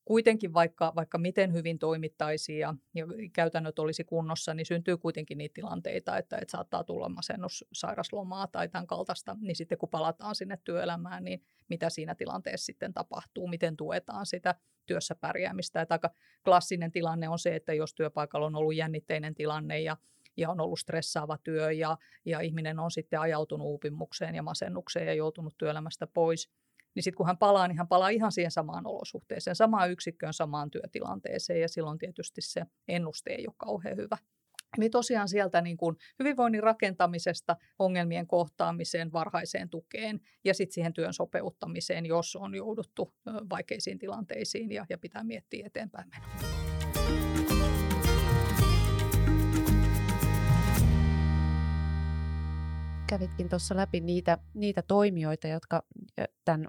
kuitenkin 0.08 0.54
vaikka, 0.54 0.92
vaikka 0.96 1.18
miten 1.18 1.52
hyvin 1.52 1.78
toimittaisiin 1.78 2.58
ja, 2.58 2.74
ja 2.94 3.06
käytännöt 3.32 3.78
olisi 3.78 4.04
kunnossa, 4.04 4.54
niin 4.54 4.66
syntyy 4.66 4.96
kuitenkin 4.96 5.38
niitä 5.38 5.54
tilanteita, 5.54 6.18
että, 6.18 6.36
että 6.36 6.52
saattaa 6.52 6.84
tulla 6.84 7.08
masennus, 7.08 7.64
sairaslomaa 7.72 8.46
tai 8.46 8.68
tämän 8.68 8.86
kaltaista, 8.86 9.36
niin 9.40 9.56
sitten 9.56 9.78
kun 9.78 9.88
palataan 9.88 10.34
sinne 10.34 10.58
työelämään, 10.64 11.24
niin 11.24 11.42
mitä 11.68 11.90
siinä 11.90 12.14
tilanteessa 12.14 12.66
sitten 12.66 12.94
tapahtuu, 12.94 13.48
miten 13.48 13.76
tuetaan 13.76 14.26
sitä 14.26 14.54
työssä 14.86 15.14
pärjäämistä. 15.14 15.82
Että 15.82 15.94
aika 15.94 16.10
klassinen 16.44 16.92
tilanne 16.92 17.28
on 17.28 17.38
se, 17.38 17.56
että 17.56 17.72
jos 17.72 17.94
työpaikalla 17.94 18.46
on 18.46 18.56
ollut 18.56 18.74
jännitteinen 18.74 19.34
tilanne 19.34 19.80
ja 19.80 19.96
ja 20.36 20.50
on 20.50 20.60
ollut 20.60 20.78
stressaava 20.78 21.38
työ 21.38 21.72
ja, 21.72 21.96
ja 22.24 22.40
ihminen 22.40 22.78
on 22.78 22.90
sitten 22.90 23.20
ajautunut 23.20 23.66
uupimukseen 23.66 24.34
ja 24.34 24.42
masennukseen 24.42 25.06
ja 25.06 25.14
joutunut 25.14 25.54
työelämästä 25.58 26.06
pois, 26.06 26.50
niin 26.98 27.04
sitten 27.04 27.16
kun 27.16 27.26
hän 27.26 27.38
palaa, 27.38 27.68
niin 27.68 27.78
hän 27.78 27.88
palaa 27.88 28.08
ihan 28.08 28.32
siihen 28.32 28.50
samaan 28.50 28.86
olosuhteeseen, 28.86 29.56
samaan 29.56 29.90
yksikköön, 29.90 30.32
samaan 30.32 30.70
työtilanteeseen 30.70 31.60
ja 31.60 31.68
silloin 31.68 31.98
tietysti 31.98 32.40
se 32.40 32.62
ennuste 32.88 33.30
ei 33.30 33.46
ole 33.46 33.54
kauhean 33.58 33.96
hyvä. 33.96 34.16
Eli 34.78 34.90
tosiaan 34.90 35.28
sieltä 35.28 35.60
niin 35.60 35.76
kuin 35.76 35.96
hyvinvoinnin 36.18 36.62
rakentamisesta 36.62 37.56
ongelmien 37.78 38.26
kohtaamiseen, 38.26 39.12
varhaiseen 39.12 39.70
tukeen 39.70 40.20
ja 40.44 40.54
sitten 40.54 40.74
siihen 40.74 40.92
työn 40.92 41.12
sopeuttamiseen, 41.12 42.06
jos 42.06 42.36
on 42.36 42.54
jouduttu 42.54 43.14
vaikeisiin 43.50 43.98
tilanteisiin 43.98 44.72
ja, 44.72 44.86
ja 44.88 44.98
pitää 44.98 45.24
miettiä 45.24 45.66
eteenpäin 45.66 46.08
menoa. 46.08 46.67
Kävitkin 53.08 53.48
tuossa 53.48 53.76
läpi 53.76 54.00
niitä, 54.00 54.38
niitä 54.54 54.82
toimijoita, 54.82 55.48
jotka 55.48 55.82
tämän 56.44 56.68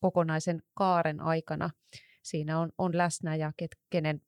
kokonaisen 0.00 0.62
kaaren 0.74 1.20
aikana 1.20 1.70
siinä 2.22 2.58
on, 2.58 2.72
on 2.78 2.98
läsnä 2.98 3.36
ja 3.36 3.52
ket, 3.56 3.70
kenen, 3.90 4.22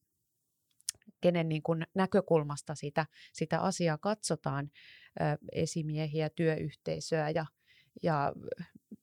kenen 1.20 1.48
niin 1.48 1.62
kuin 1.62 1.86
näkökulmasta 1.94 2.74
sitä, 2.74 3.06
sitä 3.32 3.60
asiaa 3.60 3.98
katsotaan, 3.98 4.70
esimiehiä, 5.52 6.30
työyhteisöä 6.30 7.30
ja, 7.30 7.46
ja 8.02 8.32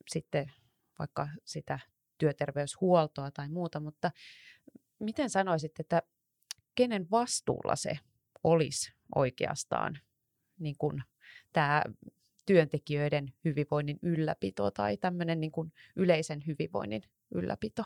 sitten 0.08 0.52
vaikka 1.00 1.28
sitä 1.46 1.80
työterveyshuoltoa 2.18 3.32
tai 3.32 3.50
muuta, 3.50 3.80
mutta 3.80 4.12
miten 5.00 5.30
sanoisit, 5.30 5.80
että 5.80 6.02
kenen 6.76 7.08
vastuulla 7.12 7.76
se 7.76 8.00
olisi 8.44 8.94
oikeastaan 9.16 10.00
niin 10.60 10.76
kuin 10.78 11.04
tämä 11.54 11.84
työntekijöiden 12.50 13.34
hyvinvoinnin 13.46 14.00
ylläpito 14.02 14.72
tai 14.72 14.98
tämmöinen 14.98 15.40
niin 15.40 15.52
kuin 15.52 15.74
yleisen 15.96 16.44
hyvinvoinnin 16.48 17.02
ylläpito? 17.32 17.84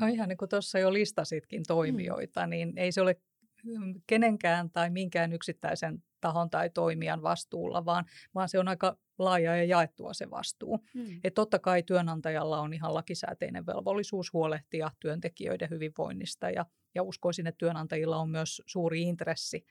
No 0.00 0.06
ihan 0.06 0.28
niin 0.28 0.36
kuin 0.36 0.48
tuossa 0.48 0.78
jo 0.78 0.92
listasitkin 0.92 1.60
mm. 1.60 1.64
toimijoita, 1.68 2.46
mm. 2.46 2.50
niin 2.50 2.78
ei 2.78 2.92
se 2.92 3.00
ole 3.00 3.16
mm, 3.64 3.94
kenenkään 4.06 4.70
tai 4.70 4.90
minkään 4.90 5.32
yksittäisen 5.32 6.02
tahon 6.20 6.50
tai 6.50 6.70
toimijan 6.70 7.22
vastuulla, 7.22 7.84
vaan, 7.84 8.04
vaan 8.34 8.48
se 8.48 8.58
on 8.58 8.68
aika 8.68 8.96
laaja 9.18 9.56
ja 9.56 9.64
jaettua 9.64 10.14
se 10.14 10.30
vastuu. 10.30 10.78
Mm. 10.94 11.20
Et 11.24 11.34
totta 11.34 11.58
kai 11.58 11.82
työnantajalla 11.82 12.60
on 12.60 12.74
ihan 12.74 12.94
lakisääteinen 12.94 13.66
velvollisuus 13.66 14.32
huolehtia 14.32 14.90
työntekijöiden 15.00 15.70
hyvinvoinnista 15.70 16.50
ja, 16.50 16.66
ja 16.94 17.02
uskoisin, 17.02 17.46
että 17.46 17.58
työnantajilla 17.58 18.16
on 18.16 18.30
myös 18.30 18.62
suuri 18.66 19.02
intressi 19.02 19.64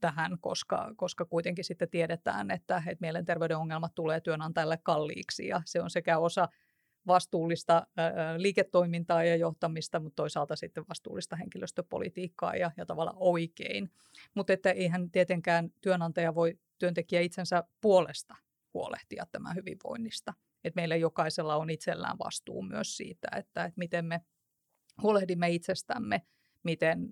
tähän, 0.00 0.38
koska, 0.40 0.92
koska 0.96 1.24
kuitenkin 1.24 1.64
sitten 1.64 1.90
tiedetään, 1.90 2.50
että, 2.50 2.82
että 2.86 3.00
mielenterveyden 3.00 3.56
ongelmat 3.56 3.94
tulee 3.94 4.20
työnantajalle 4.20 4.78
kalliiksi 4.82 5.46
ja 5.46 5.62
se 5.64 5.80
on 5.82 5.90
sekä 5.90 6.18
osa 6.18 6.48
vastuullista 7.06 7.86
liiketoimintaa 8.36 9.24
ja 9.24 9.36
johtamista, 9.36 10.00
mutta 10.00 10.16
toisaalta 10.16 10.56
sitten 10.56 10.84
vastuullista 10.88 11.36
henkilöstöpolitiikkaa 11.36 12.56
ja, 12.56 12.70
ja 12.76 12.86
tavallaan 12.86 13.16
oikein. 13.20 13.90
Mutta 14.34 14.52
että 14.52 14.70
eihän 14.70 15.10
tietenkään 15.10 15.70
työnantaja 15.80 16.34
voi 16.34 16.58
työntekijä 16.78 17.20
itsensä 17.20 17.64
puolesta 17.80 18.34
huolehtia 18.74 19.26
tämän 19.32 19.56
hyvinvoinnista. 19.56 20.34
Et 20.64 20.74
meillä 20.74 20.96
jokaisella 20.96 21.56
on 21.56 21.70
itsellään 21.70 22.18
vastuu 22.18 22.62
myös 22.62 22.96
siitä, 22.96 23.28
että, 23.36 23.64
että 23.64 23.78
miten 23.78 24.04
me 24.04 24.20
huolehdimme 25.02 25.50
itsestämme 25.50 26.22
miten, 26.62 27.08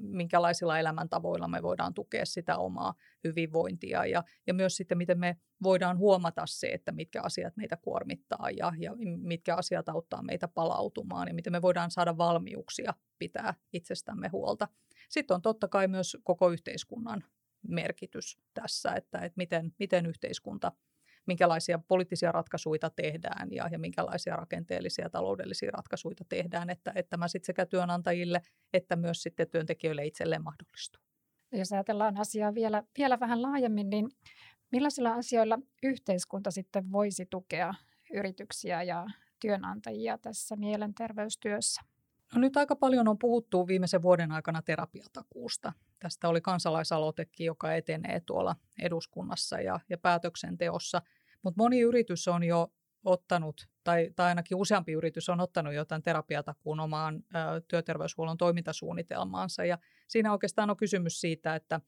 minkälaisilla 0.00 0.78
elämäntavoilla 0.78 1.48
me 1.48 1.62
voidaan 1.62 1.94
tukea 1.94 2.26
sitä 2.26 2.56
omaa 2.56 2.94
hyvinvointia 3.24 4.06
ja, 4.06 4.24
ja 4.46 4.54
myös 4.54 4.76
sitten 4.76 4.98
miten 4.98 5.18
me 5.18 5.36
voidaan 5.62 5.98
huomata 5.98 6.42
se, 6.46 6.66
että 6.66 6.92
mitkä 6.92 7.22
asiat 7.22 7.56
meitä 7.56 7.76
kuormittaa 7.76 8.50
ja, 8.56 8.72
ja 8.78 8.92
mitkä 9.16 9.54
asiat 9.54 9.88
auttaa 9.88 10.22
meitä 10.22 10.48
palautumaan 10.48 11.28
ja 11.28 11.34
miten 11.34 11.52
me 11.52 11.62
voidaan 11.62 11.90
saada 11.90 12.18
valmiuksia 12.18 12.94
pitää 13.18 13.54
itsestämme 13.72 14.28
huolta. 14.28 14.68
Sitten 15.08 15.34
on 15.34 15.42
totta 15.42 15.68
kai 15.68 15.88
myös 15.88 16.16
koko 16.24 16.50
yhteiskunnan 16.50 17.24
merkitys 17.68 18.38
tässä, 18.54 18.92
että, 18.92 19.18
että 19.18 19.36
miten, 19.36 19.72
miten 19.78 20.06
yhteiskunta– 20.06 20.72
minkälaisia 21.28 21.78
poliittisia 21.88 22.32
ratkaisuja 22.32 22.90
tehdään 22.96 23.48
ja, 23.50 23.68
ja 23.72 23.78
minkälaisia 23.78 24.36
rakenteellisia 24.36 25.04
ja 25.04 25.10
taloudellisia 25.10 25.70
ratkaisuja 25.70 26.16
tehdään, 26.28 26.70
että, 26.70 26.92
että 26.94 27.10
tämä 27.10 27.28
sitten 27.28 27.46
sekä 27.46 27.66
työnantajille 27.66 28.42
että 28.72 28.96
myös 28.96 29.22
sitten 29.22 29.50
työntekijöille 29.50 30.06
itselleen 30.06 30.42
mahdollistuu. 30.42 31.02
Jos 31.52 31.72
ajatellaan 31.72 32.20
asiaa 32.20 32.54
vielä, 32.54 32.82
vielä 32.98 33.20
vähän 33.20 33.42
laajemmin, 33.42 33.90
niin 33.90 34.08
millaisilla 34.72 35.14
asioilla 35.14 35.58
yhteiskunta 35.82 36.50
sitten 36.50 36.92
voisi 36.92 37.26
tukea 37.26 37.74
yrityksiä 38.14 38.82
ja 38.82 39.06
työnantajia 39.40 40.18
tässä 40.18 40.56
mielenterveystyössä? 40.56 41.82
No 42.34 42.40
nyt 42.40 42.56
aika 42.56 42.76
paljon 42.76 43.08
on 43.08 43.18
puhuttu 43.18 43.66
viimeisen 43.66 44.02
vuoden 44.02 44.32
aikana 44.32 44.62
terapiatakuusta. 44.62 45.72
Tästä 45.98 46.28
oli 46.28 46.40
kansalaisaloitekin, 46.40 47.46
joka 47.46 47.74
etenee 47.74 48.20
tuolla 48.20 48.56
eduskunnassa 48.82 49.60
ja, 49.60 49.80
ja 49.88 49.98
päätöksenteossa– 49.98 51.02
mutta 51.42 51.62
moni 51.62 51.80
yritys 51.80 52.28
on 52.28 52.44
jo 52.44 52.72
ottanut, 53.04 53.68
tai, 53.84 54.10
tai 54.16 54.28
ainakin 54.28 54.56
useampi 54.56 54.92
yritys 54.92 55.28
on 55.28 55.40
ottanut 55.40 55.74
jo 55.74 55.84
tämän 55.84 56.02
terapiatakuun 56.02 56.80
omaan 56.80 57.16
ö, 57.16 57.60
työterveyshuollon 57.68 58.36
toimintasuunnitelmaansa. 58.36 59.64
Ja 59.64 59.78
siinä 60.08 60.32
oikeastaan 60.32 60.70
on 60.70 60.76
kysymys 60.76 61.20
siitä, 61.20 61.54
että 61.54 61.80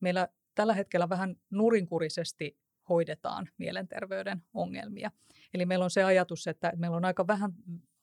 meillä 0.00 0.28
tällä 0.54 0.74
hetkellä 0.74 1.08
vähän 1.08 1.36
nurinkurisesti 1.50 2.58
hoidetaan 2.88 3.48
mielenterveyden 3.58 4.42
ongelmia. 4.54 5.10
Eli 5.54 5.66
meillä 5.66 5.84
on 5.84 5.90
se 5.90 6.04
ajatus, 6.04 6.46
että 6.46 6.72
meillä 6.76 6.96
on 6.96 7.04
aika 7.04 7.26
vähän 7.26 7.52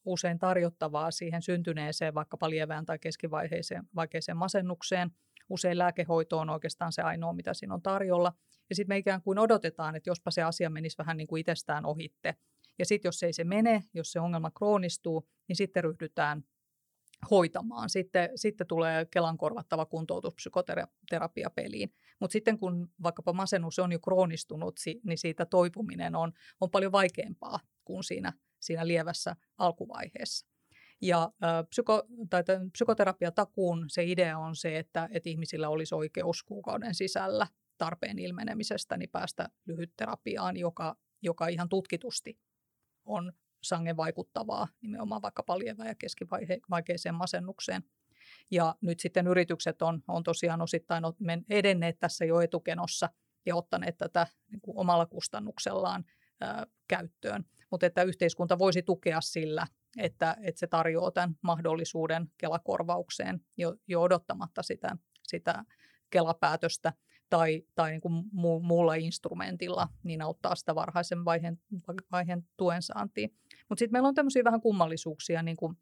usein 0.05 0.39
tarjottavaa 0.39 1.11
siihen 1.11 1.41
syntyneeseen, 1.41 2.13
vaikka 2.13 2.49
lievään 2.49 2.85
tai 2.85 2.99
keskivaiheeseen 2.99 3.83
vaikeaseen 3.95 4.37
masennukseen. 4.37 5.11
Usein 5.49 5.77
lääkehoito 5.77 6.37
on 6.39 6.49
oikeastaan 6.49 6.91
se 6.91 7.01
ainoa, 7.01 7.33
mitä 7.33 7.53
siinä 7.53 7.73
on 7.73 7.81
tarjolla. 7.81 8.33
Ja 8.71 8.75
sitten 8.75 8.93
me 8.93 8.97
ikään 8.97 9.21
kuin 9.21 9.39
odotetaan, 9.39 9.95
että 9.95 10.09
jospa 10.09 10.31
se 10.31 10.43
asia 10.43 10.69
menisi 10.69 10.97
vähän 10.97 11.17
niin 11.17 11.27
kuin 11.27 11.39
itsestään 11.39 11.85
ohitte. 11.85 12.35
Ja 12.79 12.85
sitten 12.85 13.07
jos 13.07 13.23
ei 13.23 13.33
se 13.33 13.43
mene, 13.43 13.83
jos 13.93 14.11
se 14.11 14.19
ongelma 14.19 14.51
kroonistuu, 14.51 15.27
niin 15.47 15.55
sitten 15.55 15.83
ryhdytään 15.83 16.43
hoitamaan. 17.31 17.89
Sitten, 17.89 18.29
sitten 18.35 18.67
tulee 18.67 19.05
Kelan 19.05 19.37
korvattava 19.37 19.85
kuntoutuspsykoterapia 19.85 21.49
peliin. 21.55 21.93
Mutta 22.19 22.33
sitten 22.33 22.57
kun 22.57 22.89
vaikkapa 23.03 23.33
masennus 23.33 23.79
on 23.79 23.91
jo 23.91 23.99
kroonistunut, 23.99 24.79
niin 25.03 25.17
siitä 25.17 25.45
toipuminen 25.45 26.15
on, 26.15 26.31
on 26.61 26.71
paljon 26.71 26.91
vaikeampaa 26.91 27.59
kuin 27.85 28.03
siinä, 28.03 28.33
siinä 28.59 28.87
lievässä 28.87 29.35
alkuvaiheessa. 29.57 30.47
Ja 31.01 31.31
psyko, 31.69 32.03
tai 32.29 32.43
psykoterapiatakuun 32.71 33.85
se 33.89 34.03
idea 34.03 34.37
on 34.37 34.55
se, 34.55 34.77
että, 34.77 35.09
että 35.11 35.29
ihmisillä 35.29 35.69
olisi 35.69 35.95
oikeus 35.95 36.43
kuukauden 36.43 36.95
sisällä 36.95 37.47
tarpeen 37.81 38.19
ilmenemisestä 38.19 38.97
niin 38.97 39.09
päästä 39.09 39.49
lyhytterapiaan, 39.65 40.57
joka, 40.57 40.95
joka 41.21 41.47
ihan 41.47 41.69
tutkitusti 41.69 42.39
on 43.05 43.33
sangen 43.63 43.97
vaikuttavaa 43.97 44.67
nimenomaan 44.81 45.21
vaikka 45.21 45.43
lievään 45.57 45.89
ja 45.89 45.95
keskivaikeiseen 45.95 47.15
masennukseen. 47.15 47.83
Ja 48.51 48.75
nyt 48.81 48.99
sitten 48.99 49.27
yritykset 49.27 49.81
on, 49.81 50.03
on 50.07 50.23
tosiaan 50.23 50.61
osittain 50.61 51.03
edenneet 51.49 51.99
tässä 51.99 52.25
jo 52.25 52.41
etukenossa 52.41 53.09
ja 53.45 53.55
ottaneet 53.55 53.97
tätä 53.97 54.27
niin 54.51 54.61
kuin 54.61 54.77
omalla 54.77 55.05
kustannuksellaan 55.05 56.05
ää, 56.41 56.65
käyttöön. 56.87 57.45
Mutta 57.71 57.85
että 57.85 58.03
yhteiskunta 58.03 58.59
voisi 58.59 58.83
tukea 58.83 59.21
sillä, 59.21 59.67
että, 59.97 60.35
että 60.41 60.59
se 60.59 60.67
tarjoaa 60.67 61.11
tämän 61.11 61.35
mahdollisuuden 61.41 62.31
Kelakorvaukseen 62.37 63.39
jo, 63.57 63.75
jo 63.87 64.01
odottamatta 64.01 64.63
sitä, 64.63 64.97
sitä 65.27 65.65
Kelapäätöstä 66.09 66.93
tai, 67.31 67.63
tai 67.75 67.91
niin 67.91 68.01
kuin 68.01 68.23
mu, 68.31 68.59
muulla 68.59 68.95
instrumentilla, 68.95 69.87
niin 70.03 70.21
auttaa 70.21 70.55
sitä 70.55 70.75
varhaisen 70.75 71.25
vaiheen, 71.25 71.59
vaiheen 72.11 72.47
tuen 72.57 72.81
saantiin. 72.81 73.33
Mutta 73.69 73.79
sitten 73.79 73.91
meillä 73.91 74.07
on 74.07 74.15
tämmöisiä 74.15 74.43
vähän 74.43 74.61
kummallisuuksia, 74.61 75.43
niin 75.43 75.57
kuin 75.57 75.77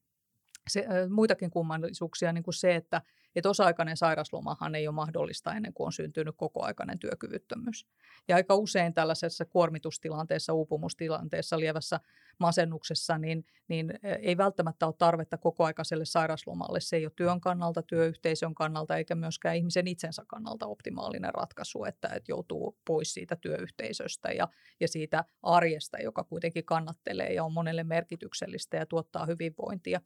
se, 0.70 0.86
muitakin 1.10 1.50
kummallisuuksia, 1.50 2.34
niin 2.34 2.44
kuin 2.44 2.54
se, 2.54 2.76
että 2.76 3.02
et 3.36 3.46
osa-aikainen 3.46 3.98
sairaslomahan 3.98 4.76
ei 4.76 4.88
ole 4.88 4.96
mahdollista 4.96 5.54
ennen 5.54 5.74
kuin 5.74 5.86
on 5.86 5.94
syntynyt 5.94 6.36
kokoaikainen 6.38 7.00
työkyvyttömyys. 7.00 7.88
Ja 8.28 8.36
aika 8.36 8.56
usein 8.56 8.94
tällaisessa 8.94 9.46
kuormitustilanteessa, 9.46 10.54
uupumustilanteessa, 10.54 11.60
lievässä 11.60 12.00
masennuksessa, 12.40 13.18
niin, 13.18 13.46
niin 13.68 13.94
ei 14.22 14.38
välttämättä 14.38 14.86
ole 14.86 14.96
tarvetta 14.98 15.38
kokoaikaiselle 15.38 16.06
sairaslomalle. 16.06 16.80
Se 16.80 16.96
ei 16.96 17.06
ole 17.06 17.12
työn 17.16 17.42
kannalta, 17.42 17.82
työyhteisön 17.82 18.56
kannalta 18.56 18.98
eikä 18.98 19.16
myöskään 19.16 19.56
ihmisen 19.56 19.88
itsensä 19.88 20.24
kannalta 20.28 20.68
optimaalinen 20.68 21.34
ratkaisu, 21.34 21.84
että, 21.84 22.08
että 22.08 22.32
joutuu 22.32 22.78
pois 22.86 23.14
siitä 23.14 23.36
työyhteisöstä 23.36 24.32
ja, 24.32 24.48
ja 24.80 24.88
siitä 24.88 25.26
arjesta, 25.44 25.98
joka 25.98 26.24
kuitenkin 26.24 26.66
kannattelee 26.66 27.34
ja 27.34 27.44
on 27.44 27.54
monelle 27.54 27.84
merkityksellistä 27.84 28.78
ja 28.78 28.86
tuottaa 28.86 29.26
hyvinvointia. 29.26 30.02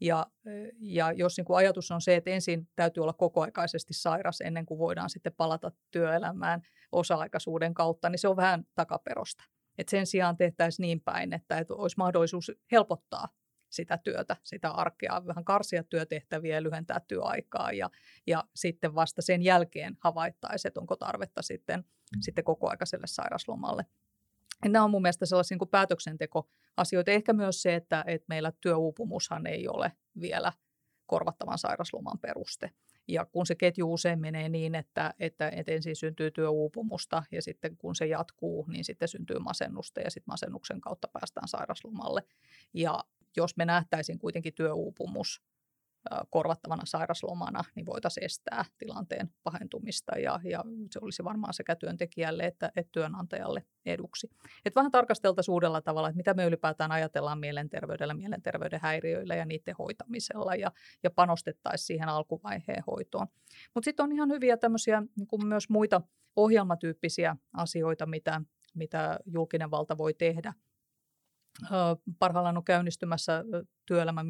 Ja, 0.00 0.26
ja 0.80 1.12
jos 1.12 1.36
niin 1.36 1.44
kuin 1.44 1.56
ajatus 1.56 1.90
on 1.90 2.00
se, 2.00 2.16
että 2.16 2.30
ensin 2.30 2.68
täytyy 2.76 3.02
olla 3.02 3.12
kokoaikaisesti 3.12 3.94
sairas 3.94 4.40
ennen 4.40 4.66
kuin 4.66 4.78
voidaan 4.78 5.10
sitten 5.10 5.32
palata 5.36 5.72
työelämään 5.90 6.62
osa-aikaisuuden 6.92 7.74
kautta, 7.74 8.08
niin 8.08 8.18
se 8.18 8.28
on 8.28 8.36
vähän 8.36 8.64
takaperosta. 8.74 9.44
Et 9.78 9.88
sen 9.88 10.06
sijaan 10.06 10.36
tehtäisiin 10.36 10.84
niin 10.84 11.00
päin, 11.00 11.32
että, 11.32 11.58
että 11.58 11.74
olisi 11.74 11.96
mahdollisuus 11.96 12.52
helpottaa 12.72 13.28
sitä 13.70 13.98
työtä, 13.98 14.36
sitä 14.42 14.70
arkea, 14.70 15.22
vähän 15.26 15.44
karsia 15.44 15.84
työtehtäviä 15.84 16.54
ja 16.54 16.62
lyhentää 16.62 17.00
työaikaa 17.08 17.72
ja, 17.72 17.90
ja 18.26 18.44
sitten 18.54 18.94
vasta 18.94 19.22
sen 19.22 19.42
jälkeen 19.42 19.96
havaittaisiin, 20.00 20.70
että 20.70 20.80
onko 20.80 20.96
tarvetta 20.96 21.42
sitten, 21.42 21.84
sitten 22.20 22.44
kokoaikaiselle 22.44 23.06
sairaslomalle. 23.06 23.86
Ja 24.64 24.70
nämä 24.70 24.84
on 24.84 24.90
mun 24.90 25.02
mielestä 25.02 25.26
sellaisia 25.26 25.58
niin 25.60 26.28
päätöksentekoasioita. 26.76 27.10
Ehkä 27.10 27.32
myös 27.32 27.62
se, 27.62 27.74
että, 27.74 28.04
että 28.06 28.26
meillä 28.28 28.52
työuupumushan 28.60 29.46
ei 29.46 29.68
ole 29.68 29.92
vielä 30.20 30.52
korvattavan 31.06 31.58
sairasloman 31.58 32.18
peruste. 32.18 32.70
Ja 33.08 33.24
kun 33.24 33.46
se 33.46 33.54
ketju 33.54 33.92
usein 33.92 34.20
menee 34.20 34.48
niin, 34.48 34.74
että, 34.74 35.14
että, 35.18 35.48
että 35.48 35.72
ensin 35.72 35.96
syntyy 35.96 36.30
työuupumusta 36.30 37.22
ja 37.32 37.42
sitten 37.42 37.76
kun 37.76 37.94
se 37.94 38.06
jatkuu, 38.06 38.66
niin 38.68 38.84
sitten 38.84 39.08
syntyy 39.08 39.38
masennusta 39.38 40.00
ja 40.00 40.10
sitten 40.10 40.32
masennuksen 40.32 40.80
kautta 40.80 41.08
päästään 41.08 41.48
sairaslomalle. 41.48 42.22
Ja 42.74 43.04
jos 43.36 43.56
me 43.56 43.64
nähtäisiin 43.64 44.18
kuitenkin 44.18 44.54
työuupumus 44.54 45.42
korvattavana 46.30 46.82
sairaslomana, 46.84 47.64
niin 47.74 47.86
voitaisiin 47.86 48.24
estää 48.24 48.64
tilanteen 48.78 49.30
pahentumista 49.42 50.18
ja, 50.18 50.40
ja 50.44 50.64
se 50.90 50.98
olisi 51.02 51.24
varmaan 51.24 51.54
sekä 51.54 51.76
työntekijälle 51.76 52.42
että, 52.42 52.72
että 52.76 52.92
työnantajalle 52.92 53.64
eduksi. 53.86 54.30
Et 54.64 54.76
vähän 54.76 54.90
tarkasteltaisiin 54.90 55.52
uudella 55.52 55.80
tavalla, 55.80 56.08
että 56.08 56.16
mitä 56.16 56.34
me 56.34 56.44
ylipäätään 56.44 56.92
ajatellaan 56.92 57.38
mielenterveydellä, 57.38 58.14
mielenterveyden 58.14 58.80
häiriöillä 58.82 59.34
ja 59.34 59.44
niiden 59.44 59.74
hoitamisella 59.78 60.54
ja, 60.54 60.72
ja 61.02 61.10
panostettaisiin 61.10 61.86
siihen 61.86 62.08
alkuvaiheen 62.08 62.82
hoitoon. 62.86 63.26
Mutta 63.74 63.84
sitten 63.84 64.04
on 64.04 64.12
ihan 64.12 64.30
hyviä 64.30 64.56
tämmöisiä 64.56 65.02
niin 65.16 65.46
myös 65.46 65.68
muita 65.68 66.00
ohjelmatyyppisiä 66.36 67.36
asioita, 67.52 68.06
mitä, 68.06 68.40
mitä 68.74 69.18
julkinen 69.26 69.70
valta 69.70 69.98
voi 69.98 70.14
tehdä. 70.14 70.54
Parhaillaan 72.18 72.56
on 72.56 72.64
käynnistymässä 72.64 73.44
työelämän 73.86 74.26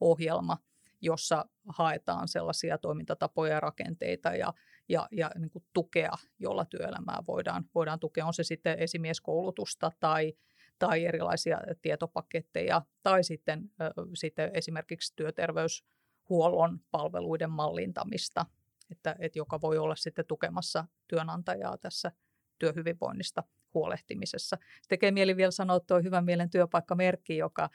mielenterveysohjelma, 0.00 0.58
jossa 1.00 1.44
haetaan 1.68 2.28
sellaisia 2.28 2.78
toimintatapoja 2.78 3.52
ja 3.52 3.60
rakenteita 3.60 4.28
ja, 4.34 4.54
ja, 4.88 5.08
ja 5.12 5.30
niin 5.38 5.50
kuin 5.50 5.64
tukea, 5.72 6.12
jolla 6.38 6.64
työelämää 6.64 7.22
voidaan, 7.26 7.64
voidaan 7.74 8.00
tukea. 8.00 8.26
On 8.26 8.34
se 8.34 8.42
sitten 8.42 8.78
esimieskoulutusta 8.78 9.92
tai, 10.00 10.34
tai 10.78 11.04
erilaisia 11.04 11.60
tietopaketteja 11.82 12.82
tai 13.02 13.24
sitten, 13.24 13.70
sitten 14.14 14.50
esimerkiksi 14.54 15.12
työterveyshuollon 15.16 16.80
palveluiden 16.90 17.50
mallintamista, 17.50 18.46
että, 18.90 19.16
että 19.18 19.38
joka 19.38 19.60
voi 19.60 19.78
olla 19.78 19.96
sitten 19.96 20.26
tukemassa 20.26 20.84
työnantajaa 21.08 21.78
tässä 21.78 22.12
työhyvinvoinnista 22.58 23.42
huolehtimisessa. 23.78 24.56
Se 24.60 24.88
tekee 24.88 25.10
mieli 25.10 25.36
vielä 25.36 25.50
sanoa 25.50 25.80
tuo 25.80 26.00
Hyvän 26.02 26.24
mielen 26.24 26.50
työpaikkamerkki, 26.50 27.36
joka, 27.36 27.70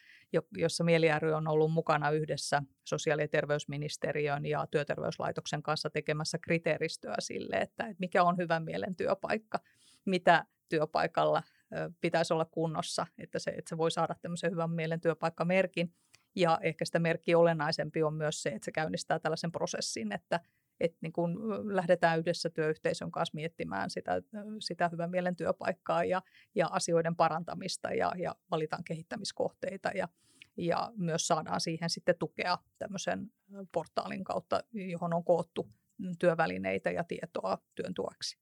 jossa 0.57 0.83
Mieli 0.83 1.07
ry 1.19 1.31
on 1.31 1.47
ollut 1.47 1.71
mukana 1.71 2.09
yhdessä 2.09 2.61
sosiaali- 2.85 3.21
ja 3.21 3.27
terveysministeriön 3.27 4.45
ja 4.45 4.67
työterveyslaitoksen 4.71 5.63
kanssa 5.63 5.89
tekemässä 5.89 6.37
kriteeristöä 6.37 7.15
sille, 7.19 7.55
että, 7.55 7.95
mikä 7.97 8.23
on 8.23 8.37
hyvän 8.37 8.63
mielen 8.63 8.95
työpaikka, 8.95 9.59
mitä 10.05 10.45
työpaikalla 10.69 11.43
pitäisi 12.01 12.33
olla 12.33 12.45
kunnossa, 12.45 13.07
että 13.17 13.39
se, 13.39 13.51
että 13.51 13.69
se 13.69 13.77
voi 13.77 13.91
saada 13.91 14.15
tämmöisen 14.21 14.51
hyvän 14.51 14.71
mielen 14.71 15.01
työpaikkamerkin. 15.01 15.93
Ja 16.35 16.59
ehkä 16.61 16.85
sitä 16.85 16.99
merkki 16.99 17.35
olennaisempi 17.35 18.03
on 18.03 18.13
myös 18.13 18.43
se, 18.43 18.49
että 18.49 18.65
se 18.65 18.71
käynnistää 18.71 19.19
tällaisen 19.19 19.51
prosessin, 19.51 20.11
että, 20.11 20.39
että 20.83 20.97
niin 21.01 21.13
kun 21.13 21.39
lähdetään 21.75 22.19
yhdessä 22.19 22.49
työyhteisön 22.49 23.11
kanssa 23.11 23.35
miettimään 23.35 23.89
sitä, 23.89 24.21
sitä 24.59 24.89
hyvän 24.89 25.11
mielen 25.11 25.35
työpaikkaa 25.35 26.03
ja, 26.03 26.21
ja 26.55 26.67
asioiden 26.67 27.15
parantamista 27.15 27.93
ja, 27.93 28.11
ja 28.17 28.35
valitaan 28.51 28.83
kehittämiskohteita 28.83 29.89
ja, 29.95 30.07
ja 30.57 30.91
myös 30.95 31.27
saadaan 31.27 31.61
siihen 31.61 31.89
sitten 31.89 32.15
tukea 32.19 32.57
tämmöisen 32.77 33.31
portaalin 33.71 34.23
kautta, 34.23 34.63
johon 34.71 35.13
on 35.13 35.23
koottu 35.23 35.69
työvälineitä 36.19 36.91
ja 36.91 37.03
tietoa 37.03 37.57
työn 37.75 37.93
tueksi. 37.93 38.37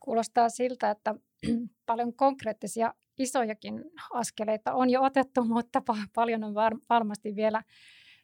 Kuulostaa 0.00 0.48
siltä, 0.48 0.90
että 0.90 1.14
paljon 1.86 2.14
konkreettisia 2.14 2.94
isojakin 3.18 3.84
askeleita 4.10 4.72
on 4.72 4.90
jo 4.90 5.02
otettu, 5.02 5.44
mutta 5.54 5.82
paljon 6.14 6.44
on 6.44 6.54
var- 6.54 6.80
varmasti 6.88 7.36
vielä 7.36 7.62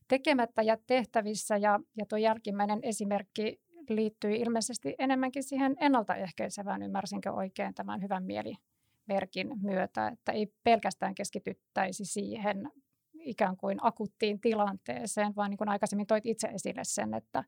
tekemättä 0.08 0.62
ja 0.62 0.76
tehtävissä. 0.86 1.56
Ja, 1.56 1.80
ja 1.96 2.06
tuo 2.06 2.18
jälkimmäinen 2.18 2.78
esimerkki 2.82 3.60
liittyy 3.88 4.34
ilmeisesti 4.34 4.94
enemmänkin 4.98 5.42
siihen 5.42 5.76
ennaltaehkäisevään, 5.80 6.82
ymmärsinkö 6.82 7.32
oikein 7.32 7.74
tämän 7.74 8.02
hyvän 8.02 8.24
mielimerkin 8.24 9.50
myötä, 9.62 10.08
että 10.08 10.32
ei 10.32 10.52
pelkästään 10.64 11.14
keskityttäisi 11.14 12.04
siihen 12.04 12.72
ikään 13.20 13.56
kuin 13.56 13.78
akuttiin 13.82 14.40
tilanteeseen, 14.40 15.36
vaan 15.36 15.50
niin 15.50 15.58
kuin 15.58 15.68
aikaisemmin 15.68 16.06
toit 16.06 16.26
itse 16.26 16.48
esille 16.48 16.84
sen, 16.84 17.14
että 17.14 17.44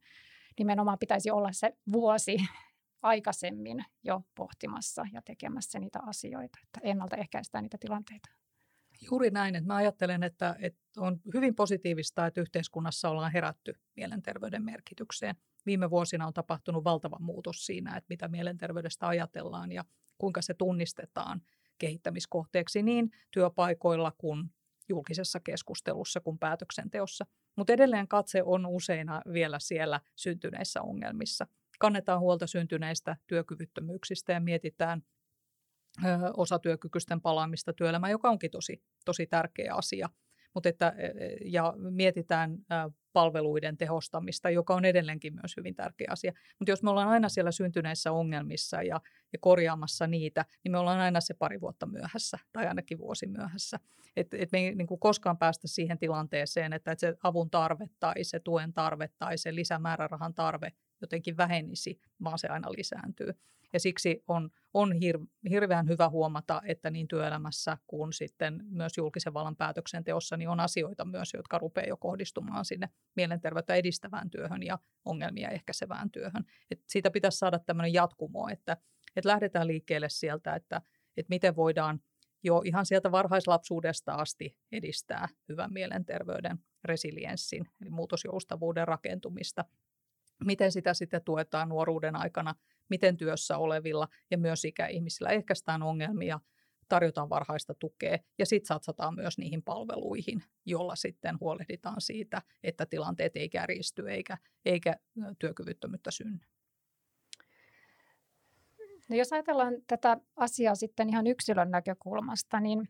nimenomaan 0.59 0.99
pitäisi 0.99 1.31
olla 1.31 1.53
se 1.53 1.73
vuosi 1.93 2.37
aikaisemmin 3.03 3.85
jo 4.05 4.23
pohtimassa 4.35 5.07
ja 5.13 5.23
tekemässä 5.23 5.79
niitä 5.79 5.99
asioita, 6.07 6.59
että 6.63 6.81
ennaltaehkäistään 6.83 7.65
niitä 7.65 7.79
tilanteita. 7.81 8.38
Juuri 9.01 9.31
näin, 9.31 9.55
että 9.55 9.67
mä 9.67 9.77
ajattelen, 9.77 10.23
että, 10.23 10.57
että 10.61 10.81
on 10.97 11.21
hyvin 11.35 11.55
positiivista, 11.55 12.27
että 12.27 12.41
yhteiskunnassa 12.41 13.09
ollaan 13.09 13.33
herätty 13.33 13.75
mielenterveyden 13.97 14.65
merkitykseen. 14.65 15.37
Viime 15.67 15.91
vuosina 15.91 16.27
on 16.27 16.33
tapahtunut 16.35 16.85
valtava 16.85 17.17
muutos 17.21 17.67
siinä, 17.67 17.97
että 17.97 18.07
mitä 18.09 18.29
mielenterveydestä 18.29 19.09
ajatellaan 19.09 19.73
ja 19.73 19.85
kuinka 20.19 20.43
se 20.43 20.55
tunnistetaan 20.55 21.43
kehittämiskohteeksi 21.79 22.83
niin 22.83 23.11
työpaikoilla 23.31 24.13
kuin 24.19 24.51
julkisessa 24.89 25.41
keskustelussa 25.41 26.21
kuin 26.21 26.39
päätöksenteossa. 26.39 27.27
Mutta 27.57 27.73
edelleen 27.73 28.09
katse 28.09 28.43
on 28.43 28.67
useina 28.67 29.23
vielä 29.33 29.59
siellä 29.59 30.01
syntyneissä 30.17 30.83
ongelmissa. 30.83 31.47
Kannetaan 31.79 32.21
huolta 32.21 32.47
syntyneistä 32.47 33.17
työkyvyttömyyksistä 33.27 34.33
ja 34.33 34.41
mietitään 34.41 35.03
osatyökykyisten 36.37 37.21
palaamista 37.21 37.73
työelämään, 37.73 38.11
joka 38.11 38.31
onkin 38.31 38.51
tosi, 38.51 38.83
tosi 39.05 39.27
tärkeä 39.27 39.75
asia. 39.75 40.09
Mutta 40.55 40.69
että, 40.69 40.95
e, 40.99 41.07
e, 41.07 41.37
ja 41.45 41.75
mietitään 41.91 42.59
palveluiden 43.13 43.77
tehostamista, 43.77 44.51
joka 44.51 44.75
on 44.75 44.85
edelleenkin 44.85 45.35
myös 45.35 45.57
hyvin 45.57 45.75
tärkeä 45.75 46.07
asia. 46.11 46.33
Mutta 46.59 46.71
jos 46.71 46.83
me 46.83 46.91
ollaan 46.91 47.09
aina 47.09 47.29
siellä 47.29 47.51
syntyneissä 47.51 48.13
ongelmissa 48.13 48.83
ja, 48.83 49.01
ja 49.33 49.39
korjaamassa 49.41 50.07
niitä, 50.07 50.45
niin 50.65 50.73
me 50.73 50.79
ollaan 50.79 51.01
aina 51.01 51.21
se 51.21 51.35
pari 51.35 51.61
vuotta 51.61 51.87
myöhässä 51.87 52.39
tai 52.53 52.67
ainakin 52.67 52.99
vuosi 52.99 53.27
myöhässä. 53.27 53.79
Et, 54.17 54.35
et 54.35 54.53
me 54.53 54.59
ei 54.59 54.75
niin 54.75 54.87
kuin 54.87 55.01
koskaan 55.01 55.39
päästä 55.39 55.69
siihen 55.69 55.99
tilanteeseen, 55.99 56.73
että, 56.73 56.93
että 56.93 57.01
se 57.01 57.17
avun 57.23 57.51
tarve 57.51 57.87
tai 58.01 58.25
se 58.25 58.41
tuen 58.41 58.73
tarve 58.73 59.11
tai 59.19 59.39
se 59.39 59.55
lisämäärärahan 59.55 60.35
tarve 60.35 60.73
jotenkin 61.01 61.37
vähenisi, 61.37 62.01
vaan 62.25 62.39
se 62.39 62.49
aina 62.49 62.69
lisääntyy. 62.77 63.35
Ja 63.73 63.81
siksi 63.81 64.25
on, 64.29 64.51
on 64.75 64.93
hir- 64.93 65.51
hirveän 65.51 65.89
hyvä 65.89 66.09
huomata, 66.09 66.63
että 66.65 66.91
niin 66.91 67.09
työelämässä 67.09 67.79
kuin 67.87 68.13
sitten 68.13 68.65
myös 68.71 68.93
julkisen 68.97 69.35
vallan 69.35 69.57
päätöksenteossa 69.57 70.37
niin 70.37 70.49
on 70.49 70.61
asioita 70.61 71.05
myös, 71.05 71.33
jotka 71.35 71.59
rupeaa 71.59 71.89
jo 71.89 71.97
kohdistumaan 71.97 72.65
sinne 72.65 72.89
mielenterveyttä 73.17 73.75
edistävään 73.75 74.31
työhön 74.31 74.63
ja 74.63 74.79
ongelmia 75.05 75.51
ehkäisevään 75.51 76.11
työhön. 76.11 76.45
Et 76.71 76.83
siitä 76.87 77.11
pitäisi 77.11 77.39
saada 77.39 77.59
tämmöinen 77.59 77.93
jatkumo, 77.93 78.49
että, 78.49 78.77
että 79.17 79.29
lähdetään 79.29 79.67
liikkeelle 79.67 80.09
sieltä, 80.09 80.55
että, 80.55 80.83
että 81.17 81.31
miten 81.31 81.57
voidaan 81.57 82.01
jo 82.43 82.63
ihan 82.65 82.87
sieltä 82.87 83.13
varhaislapsuudesta 83.13 84.13
asti 84.13 84.57
edistää 84.73 85.29
hyvän 85.49 85.73
mielenterveyden 85.73 86.59
resilienssin, 86.85 87.69
eli 87.81 87.91
muutosjoustavuuden 87.91 88.89
rakentumista. 88.89 89.65
Miten 90.45 90.73
sitä 90.73 90.95
sitten 90.95 91.23
tuetaan 91.25 91.69
nuoruuden 91.69 92.17
aikana 92.17 92.55
miten 92.89 93.17
työssä 93.17 93.59
olevilla 93.59 94.09
ja 94.31 94.39
myös 94.39 94.65
ikäihmisillä 94.65 95.31
ehkäistään 95.31 95.83
ongelmia, 95.83 96.41
tarjotaan 96.89 97.29
varhaista 97.29 97.75
tukea 97.75 98.19
ja 98.39 98.47
sitten 98.47 98.67
satsataan 98.67 99.15
myös 99.15 99.39
niihin 99.39 99.63
palveluihin, 99.63 100.43
jolla 100.67 100.97
sitten 100.97 101.37
huolehditaan 101.41 102.01
siitä, 102.01 102.43
että 102.63 102.87
tilanteet 102.87 103.37
ei 103.37 103.49
kärjisty 103.49 104.11
eikä, 104.11 104.39
eikä 104.65 104.97
työkyvyttömyyttä 105.39 106.11
synny. 106.11 106.39
No 109.09 109.17
jos 109.17 109.33
ajatellaan 109.33 109.75
tätä 109.87 110.17
asiaa 110.37 110.75
sitten 110.75 111.09
ihan 111.09 111.27
yksilön 111.27 111.71
näkökulmasta, 111.71 112.61
niin 112.61 112.89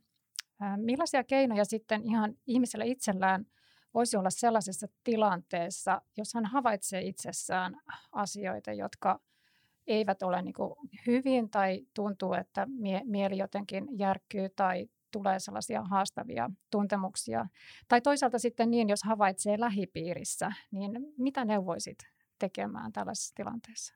Millaisia 0.77 1.25
keinoja 1.25 1.65
sitten 1.65 2.05
ihan 2.05 2.35
ihmisellä 2.47 2.85
itsellään 2.85 3.47
voisi 3.99 4.17
olla 4.17 4.31
sellaisessa 4.31 4.87
tilanteessa, 5.05 6.03
jos 6.17 6.35
hän 6.35 6.47
havaitsee 6.47 7.03
itsessään 7.03 7.81
asioita, 8.13 8.73
jotka 8.73 9.21
eivät 9.87 10.23
ole 10.23 10.43
niin 10.43 10.55
hyvin 11.07 11.51
tai 11.51 11.87
tuntuu, 11.95 12.33
että 12.35 12.67
mie- 12.67 13.03
mieli 13.05 13.39
jotenkin 13.39 13.89
järkkyy 13.99 14.49
tai 14.49 14.89
tulee 15.13 15.39
sellaisia 15.39 15.83
haastavia 15.83 16.51
tuntemuksia. 16.71 17.47
Tai 17.89 18.01
toisaalta 18.01 18.39
sitten 18.39 18.71
niin, 18.71 18.89
jos 18.89 19.03
havaitsee 19.03 19.61
lähipiirissä, 19.61 20.53
niin 20.71 20.93
mitä 21.17 21.45
neuvoisit 21.45 21.99
tekemään 22.39 22.93
tällaisessa 22.93 23.35
tilanteessa? 23.35 23.95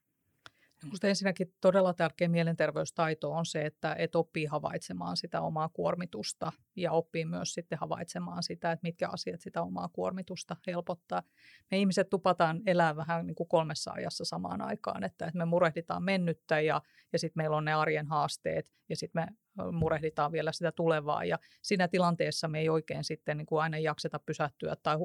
Minusta 0.82 1.08
ensinnäkin 1.08 1.54
todella 1.60 1.94
tärkeä 1.94 2.28
mielenterveystaito 2.28 3.32
on 3.32 3.46
se, 3.46 3.66
että 3.66 3.94
et 3.98 4.16
oppii 4.16 4.46
havaitsemaan 4.46 5.16
sitä 5.16 5.40
omaa 5.40 5.68
kuormitusta 5.68 6.52
ja 6.76 6.92
oppii 6.92 7.24
myös 7.24 7.54
sitten 7.54 7.78
havaitsemaan 7.78 8.42
sitä, 8.42 8.72
että 8.72 8.82
mitkä 8.82 9.08
asiat 9.08 9.40
sitä 9.40 9.62
omaa 9.62 9.88
kuormitusta 9.88 10.56
helpottaa. 10.66 11.22
Me 11.70 11.78
ihmiset 11.78 12.10
tupataan 12.10 12.60
elää 12.66 12.96
vähän 12.96 13.26
niin 13.26 13.34
kuin 13.34 13.48
kolmessa 13.48 13.92
ajassa 13.92 14.24
samaan 14.24 14.60
aikaan, 14.60 15.04
että, 15.04 15.26
että 15.26 15.38
me 15.38 15.44
murehditaan 15.44 16.02
mennyttä 16.02 16.60
ja, 16.60 16.82
ja 17.12 17.18
sitten 17.18 17.42
meillä 17.42 17.56
on 17.56 17.64
ne 17.64 17.72
arjen 17.72 18.06
haasteet 18.06 18.72
ja 18.88 18.96
sitten 18.96 19.22
me 19.22 19.72
murehditaan 19.72 20.32
vielä 20.32 20.52
sitä 20.52 20.72
tulevaa 20.72 21.24
ja 21.24 21.38
siinä 21.62 21.88
tilanteessa 21.88 22.48
me 22.48 22.60
ei 22.60 22.68
oikein 22.68 23.04
sitten 23.04 23.36
niin 23.36 23.46
kuin 23.46 23.62
aina 23.62 23.78
jakseta 23.78 24.18
pysähtyä 24.18 24.76
tai 24.82 24.96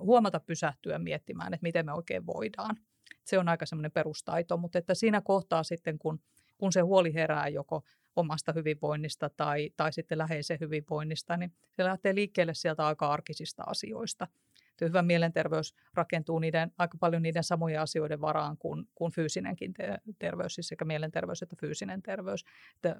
huomata 0.00 0.40
pysähtyä 0.40 0.98
miettimään, 0.98 1.54
että 1.54 1.64
miten 1.64 1.86
me 1.86 1.92
oikein 1.92 2.26
voidaan. 2.26 2.76
Se 3.24 3.38
on 3.38 3.48
aika 3.48 3.66
semmoinen 3.66 3.92
perustaito, 3.92 4.56
mutta 4.56 4.78
että 4.78 4.94
siinä 4.94 5.20
kohtaa 5.20 5.62
sitten, 5.62 5.98
kun, 5.98 6.20
kun 6.58 6.72
se 6.72 6.80
huoli 6.80 7.14
herää 7.14 7.48
joko 7.48 7.82
omasta 8.16 8.52
hyvinvoinnista 8.52 9.30
tai, 9.30 9.70
tai 9.76 9.92
sitten 9.92 10.18
läheisen 10.18 10.58
hyvinvoinnista, 10.60 11.36
niin 11.36 11.52
se 11.70 11.84
lähtee 11.84 12.14
liikkeelle 12.14 12.54
sieltä 12.54 12.86
aika 12.86 13.08
arkisista 13.08 13.62
asioista. 13.66 14.28
Että 14.70 14.84
hyvä 14.84 15.02
mielenterveys 15.02 15.74
rakentuu 15.94 16.38
niiden, 16.38 16.72
aika 16.78 16.98
paljon 16.98 17.22
niiden 17.22 17.44
samojen 17.44 17.80
asioiden 17.80 18.20
varaan 18.20 18.56
kuin, 18.58 18.88
kuin 18.94 19.12
fyysinenkin 19.12 19.74
te- 19.74 19.98
terveys, 20.18 20.54
siis 20.54 20.68
sekä 20.68 20.84
mielenterveys 20.84 21.42
että 21.42 21.56
fyysinen 21.60 22.02
terveys. 22.02 22.44
Että 22.76 22.96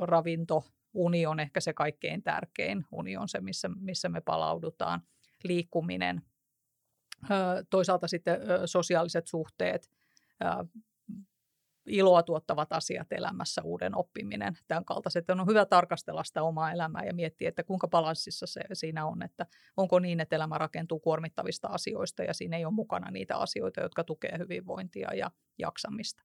ravinto, 0.00 0.64
uni 0.94 1.26
on 1.26 1.40
ehkä 1.40 1.60
se 1.60 1.72
kaikkein 1.72 2.22
tärkein. 2.22 2.84
Uni 2.92 3.16
on 3.16 3.28
se, 3.28 3.40
missä, 3.40 3.68
missä 3.68 4.08
me 4.08 4.20
palaudutaan. 4.20 5.00
Liikkuminen, 5.44 6.22
toisaalta 7.70 8.08
sitten 8.08 8.40
sosiaaliset 8.64 9.26
suhteet, 9.26 9.90
iloa 11.86 12.22
tuottavat 12.22 12.72
asiat 12.72 13.12
elämässä, 13.12 13.62
uuden 13.62 13.96
oppiminen, 13.96 14.58
tämän 14.68 14.84
kaltaiset. 14.84 15.30
On 15.30 15.46
hyvä 15.46 15.66
tarkastella 15.66 16.24
sitä 16.24 16.42
omaa 16.42 16.72
elämää 16.72 17.04
ja 17.04 17.14
miettiä, 17.14 17.48
että 17.48 17.62
kuinka 17.62 17.88
balanssissa 17.88 18.46
se 18.46 18.60
siinä 18.72 19.06
on, 19.06 19.22
että 19.22 19.46
onko 19.76 19.98
niin, 19.98 20.20
että 20.20 20.36
elämä 20.36 20.58
rakentuu 20.58 21.00
kuormittavista 21.00 21.68
asioista 21.68 22.22
ja 22.22 22.34
siinä 22.34 22.56
ei 22.56 22.64
ole 22.64 22.74
mukana 22.74 23.10
niitä 23.10 23.36
asioita, 23.36 23.80
jotka 23.80 24.04
tukevat 24.04 24.38
hyvinvointia 24.38 25.14
ja 25.14 25.30
jaksamista. 25.58 26.22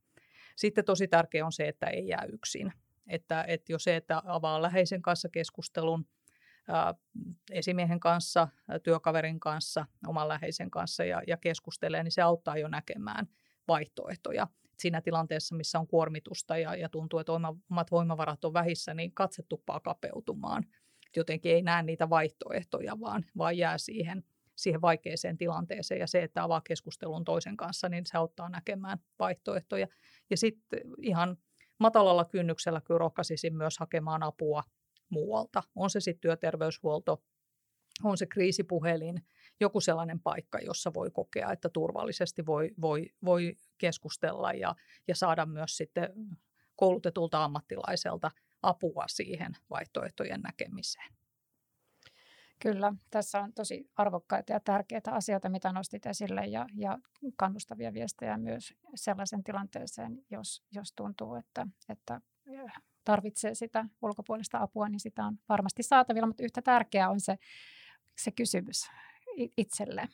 Sitten 0.55 0.85
tosi 0.85 1.07
tärkeää 1.07 1.45
on 1.45 1.51
se, 1.51 1.67
että 1.67 1.87
ei 1.87 2.07
jää 2.07 2.25
yksin. 2.33 2.73
Että, 3.07 3.43
että 3.43 3.71
jo 3.71 3.79
se, 3.79 3.95
että 3.95 4.21
avaa 4.25 4.61
läheisen 4.61 5.01
kanssa 5.01 5.29
keskustelun, 5.29 6.05
esimiehen 7.51 7.99
kanssa, 7.99 8.47
työkaverin 8.83 9.39
kanssa, 9.39 9.85
oman 10.07 10.27
läheisen 10.27 10.71
kanssa 10.71 11.03
ja, 11.03 11.21
ja 11.27 11.37
keskustelee, 11.37 12.03
niin 12.03 12.11
se 12.11 12.21
auttaa 12.21 12.57
jo 12.57 12.67
näkemään 12.67 13.27
vaihtoehtoja. 13.67 14.47
Siinä 14.77 15.01
tilanteessa, 15.01 15.55
missä 15.55 15.79
on 15.79 15.87
kuormitusta 15.87 16.57
ja, 16.57 16.75
ja 16.75 16.89
tuntuu, 16.89 17.19
että 17.19 17.31
omat 17.31 17.91
voimavarat 17.91 18.45
on 18.45 18.53
vähissä, 18.53 18.93
niin 18.93 19.11
katse 19.13 19.43
tuppaa 19.43 19.79
kapeutumaan. 19.79 20.63
Jotenkin 21.15 21.51
ei 21.51 21.61
näe 21.61 21.83
niitä 21.83 22.09
vaihtoehtoja, 22.09 22.99
vaan, 22.99 23.25
vaan 23.37 23.57
jää 23.57 23.77
siihen, 23.77 24.23
siihen 24.55 24.81
vaikeeseen 24.81 25.37
tilanteeseen. 25.37 25.99
Ja 25.99 26.07
se, 26.07 26.23
että 26.23 26.43
avaa 26.43 26.61
keskustelun 26.61 27.23
toisen 27.23 27.57
kanssa, 27.57 27.89
niin 27.89 28.05
se 28.05 28.17
auttaa 28.17 28.49
näkemään 28.49 28.97
vaihtoehtoja. 29.19 29.87
Ja 30.29 30.37
sitten 30.37 30.79
ihan 31.01 31.37
matalalla 31.79 32.25
kynnyksellä 32.25 32.81
kyllä 32.81 32.97
rohkaisisin 32.97 33.55
myös 33.55 33.79
hakemaan 33.79 34.23
apua 34.23 34.63
muualta. 35.09 35.63
On 35.75 35.89
se 35.89 35.99
sitten 35.99 36.21
työterveyshuolto, 36.21 37.23
on 38.03 38.17
se 38.17 38.25
kriisipuhelin, 38.25 39.25
joku 39.59 39.81
sellainen 39.81 40.19
paikka, 40.19 40.59
jossa 40.59 40.93
voi 40.93 41.11
kokea, 41.11 41.51
että 41.51 41.69
turvallisesti 41.69 42.45
voi, 42.45 42.71
voi, 42.81 43.09
voi 43.25 43.55
keskustella 43.77 44.53
ja, 44.53 44.75
ja 45.07 45.15
saada 45.15 45.45
myös 45.45 45.77
sitten 45.77 46.09
koulutetulta 46.75 47.43
ammattilaiselta 47.43 48.31
apua 48.61 49.05
siihen 49.07 49.51
vaihtoehtojen 49.69 50.41
näkemiseen. 50.41 51.13
Kyllä, 52.61 52.93
tässä 53.09 53.39
on 53.39 53.53
tosi 53.53 53.89
arvokkaita 53.95 54.53
ja 54.53 54.59
tärkeitä 54.59 55.11
asioita, 55.11 55.49
mitä 55.49 55.71
nostit 55.71 56.05
esille 56.05 56.45
ja, 56.45 56.65
ja 56.75 56.97
kannustavia 57.37 57.93
viestejä 57.93 58.37
myös 58.37 58.73
sellaisen 58.95 59.43
tilanteeseen, 59.43 60.25
jos, 60.29 60.63
jos 60.71 60.93
tuntuu, 60.95 61.35
että, 61.35 61.67
että 61.89 62.21
tarvitsee 63.09 63.55
sitä 63.55 63.85
ulkopuolista 64.01 64.57
apua, 64.61 64.89
niin 64.89 64.99
sitä 64.99 65.25
on 65.25 65.37
varmasti 65.49 65.83
saatavilla, 65.83 66.27
mutta 66.27 66.43
yhtä 66.43 66.61
tärkeää 66.61 67.09
on 67.09 67.19
se, 67.19 67.37
se 68.17 68.31
kysymys 68.31 68.89
itselle 69.57 70.09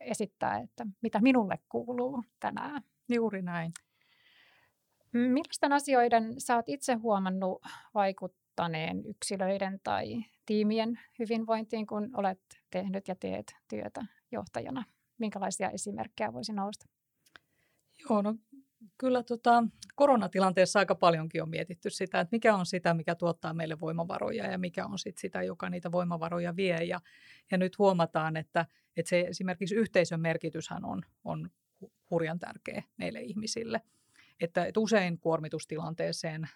esittää, 0.00 0.58
että 0.58 0.86
mitä 1.02 1.20
minulle 1.20 1.58
kuuluu 1.68 2.24
tänään. 2.40 2.82
Juuri 3.08 3.42
näin. 3.42 3.72
Millaisten 5.12 5.72
asioiden 5.72 6.40
sä 6.40 6.56
oot 6.56 6.68
itse 6.68 6.94
huomannut 6.94 7.62
vaikuttaneen 7.94 9.06
yksilöiden 9.06 9.80
tai 9.84 10.24
tiimien 10.46 11.00
hyvinvointiin, 11.18 11.86
kun 11.86 12.10
olet 12.16 12.40
tehnyt 12.70 13.08
ja 13.08 13.14
teet 13.14 13.56
työtä 13.68 14.04
johtajana? 14.32 14.84
Minkälaisia 15.18 15.70
esimerkkejä 15.70 16.32
voisi 16.32 16.52
nousta? 16.52 16.86
Joo, 18.10 18.22
no 18.22 18.34
kyllä 18.98 19.22
tota, 19.22 19.64
koronatilanteessa 19.94 20.78
aika 20.78 20.94
paljonkin 20.94 21.42
on 21.42 21.48
mietitty 21.48 21.90
sitä, 21.90 22.20
että 22.20 22.36
mikä 22.36 22.54
on 22.54 22.66
sitä, 22.66 22.94
mikä 22.94 23.14
tuottaa 23.14 23.54
meille 23.54 23.80
voimavaroja 23.80 24.50
ja 24.50 24.58
mikä 24.58 24.86
on 24.86 24.98
sit 24.98 25.18
sitä, 25.18 25.42
joka 25.42 25.70
niitä 25.70 25.92
voimavaroja 25.92 26.56
vie. 26.56 26.84
Ja, 26.84 27.00
ja 27.50 27.58
nyt 27.58 27.78
huomataan, 27.78 28.36
että, 28.36 28.66
että 28.96 29.10
se 29.10 29.20
esimerkiksi 29.20 29.74
yhteisön 29.74 30.20
merkityshän 30.20 30.84
on, 30.84 31.02
on 31.24 31.50
hurjan 32.10 32.38
tärkeä 32.38 32.82
meille 32.96 33.20
ihmisille. 33.20 33.80
Että, 34.40 34.66
että 34.66 34.80
usein 34.80 35.18
kuormitustilanteeseen, 35.18 36.48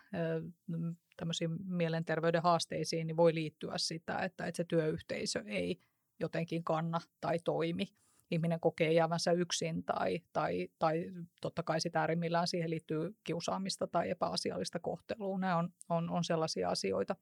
tämmöisiin 1.17 1.51
mielenterveyden 1.65 2.43
haasteisiin, 2.43 3.07
niin 3.07 3.17
voi 3.17 3.35
liittyä 3.35 3.75
sitä, 3.77 4.19
että, 4.19 4.47
että 4.47 4.57
se 4.57 4.65
työyhteisö 4.65 5.43
ei 5.47 5.81
jotenkin 6.21 6.65
kanna 6.65 7.01
tai 7.21 7.39
toimi– 7.39 7.89
ihminen 8.31 8.61
kokee 8.61 8.93
jäävänsä 8.93 9.33
yksin 9.33 9.85
tai, 9.85 10.21
tai, 10.33 10.69
tai 10.79 11.11
totta 11.41 11.63
kai 11.63 11.81
sitä 11.81 12.01
äärimmillään 12.01 12.47
siihen 12.47 12.71
liittyy 12.71 13.17
kiusaamista 13.25 13.87
tai 13.87 14.11
epäasiallista 14.11 14.79
kohtelua. 14.79 15.39
Nämä 15.39 15.57
on, 15.57 15.69
on, 15.89 16.11
on 16.11 16.25
sellaisia 16.25 16.71
asioita. 16.71 17.17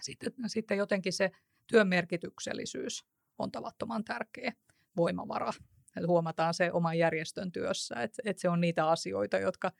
Sitten, 0.00 0.32
sitten 0.46 0.78
jotenkin 0.78 1.12
se 1.12 1.30
työn 1.66 1.88
merkityksellisyys 1.88 3.04
on 3.38 3.52
tavattoman 3.52 4.04
tärkeä 4.04 4.52
voimavara. 4.96 5.52
Et 5.96 6.06
huomataan 6.06 6.54
se 6.54 6.72
oman 6.72 6.98
järjestön 6.98 7.52
työssä, 7.52 7.94
että 8.02 8.22
et 8.24 8.38
se 8.38 8.48
on 8.48 8.60
niitä 8.60 8.88
asioita, 8.88 9.38
jotka 9.38 9.72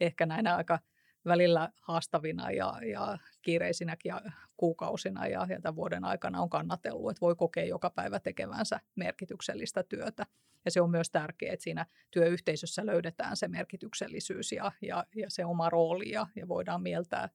ehkä 0.00 0.26
näinä 0.26 0.56
aika 0.56 0.78
välillä 1.24 1.68
haastavina 1.80 2.50
ja, 2.50 2.74
ja 2.92 3.18
kiireisinäkin 3.42 4.12
kuukausina 4.56 5.26
ja, 5.26 5.46
ja 5.48 5.60
tämän 5.60 5.76
vuoden 5.76 6.04
aikana 6.04 6.40
on 6.40 6.50
kannatellut, 6.50 7.10
että 7.10 7.20
voi 7.20 7.34
kokea 7.34 7.64
joka 7.64 7.90
päivä 7.90 8.20
tekevänsä 8.20 8.80
merkityksellistä 8.96 9.82
työtä. 9.82 10.26
Ja 10.64 10.70
se 10.70 10.80
on 10.80 10.90
myös 10.90 11.10
tärkeää, 11.10 11.52
että 11.52 11.64
siinä 11.64 11.86
työyhteisössä 12.10 12.86
löydetään 12.86 13.36
se 13.36 13.48
merkityksellisyys 13.48 14.52
ja, 14.52 14.72
ja, 14.82 15.04
ja 15.16 15.30
se 15.30 15.44
oma 15.44 15.70
rooli 15.70 16.10
ja, 16.10 16.26
ja 16.36 16.48
voidaan 16.48 16.82
mieltää 16.82 17.28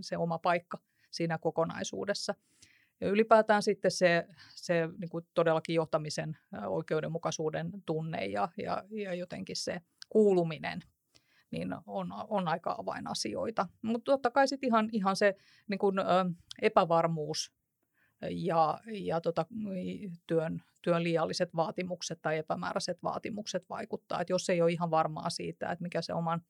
se 0.00 0.16
oma 0.16 0.38
paikka 0.38 0.78
siinä 1.10 1.38
kokonaisuudessa. 1.38 2.34
Ja 3.00 3.08
ylipäätään 3.08 3.62
sitten 3.62 3.90
se, 3.90 4.26
se 4.48 4.88
niin 4.98 5.08
kuin 5.08 5.26
todellakin 5.34 5.74
johtamisen 5.74 6.36
oikeudenmukaisuuden 6.66 7.70
tunne 7.86 8.26
ja, 8.26 8.48
ja, 8.56 8.84
ja 8.90 9.14
jotenkin 9.14 9.56
se 9.56 9.80
kuuluminen 10.08 10.80
niin 11.50 11.74
on, 11.86 12.12
on 12.28 12.48
aika 12.48 12.74
avainasioita. 12.78 13.68
Mutta 13.82 14.12
totta 14.12 14.30
kai 14.30 14.48
sitten 14.48 14.66
ihan, 14.66 14.88
ihan 14.92 15.16
se 15.16 15.34
niin 15.68 15.78
kun, 15.78 15.98
ö, 15.98 16.04
epävarmuus 16.62 17.52
ja, 18.30 18.80
ja 18.86 19.20
tota, 19.20 19.46
työn, 20.26 20.62
työn 20.82 21.02
liialliset 21.02 21.56
vaatimukset 21.56 22.22
tai 22.22 22.38
epämääräiset 22.38 23.02
vaatimukset 23.02 23.64
vaikuttaa. 23.70 24.20
Et 24.20 24.30
jos 24.30 24.50
ei 24.50 24.62
ole 24.62 24.72
ihan 24.72 24.90
varmaa 24.90 25.30
siitä, 25.30 25.72
että 25.72 25.82
mikä 25.82 26.02
se 26.02 26.14
oman 26.14 26.42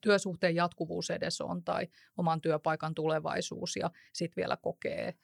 työsuhteen 0.00 0.54
jatkuvuus 0.54 1.10
edes 1.10 1.40
on 1.40 1.64
tai 1.64 1.88
oman 2.16 2.40
työpaikan 2.40 2.94
tulevaisuus 2.94 3.76
ja 3.76 3.90
sitten 4.12 4.42
vielä 4.42 4.56
kokee, 4.56 5.14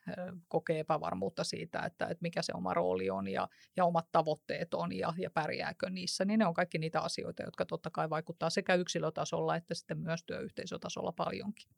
kokee 0.48 0.78
epävarmuutta 0.78 1.44
siitä, 1.44 1.80
että, 1.80 2.04
että 2.04 2.22
mikä 2.22 2.42
se 2.42 2.52
oma 2.54 2.74
rooli 2.74 3.10
on 3.10 3.28
ja, 3.28 3.48
ja 3.76 3.84
omat 3.84 4.08
tavoitteet 4.12 4.74
on 4.74 4.96
ja, 4.96 5.14
ja 5.18 5.30
pärjääkö 5.30 5.90
niissä, 5.90 6.24
niin 6.24 6.38
ne 6.38 6.46
on 6.46 6.54
kaikki 6.54 6.78
niitä 6.78 7.00
asioita, 7.00 7.42
jotka 7.42 7.66
totta 7.66 7.90
kai 7.90 8.10
vaikuttaa 8.10 8.50
sekä 8.50 8.74
yksilötasolla 8.74 9.56
että 9.56 9.74
sitten 9.74 9.98
myös 9.98 10.24
työyhteisötasolla 10.24 11.12
paljonkin. 11.12 11.68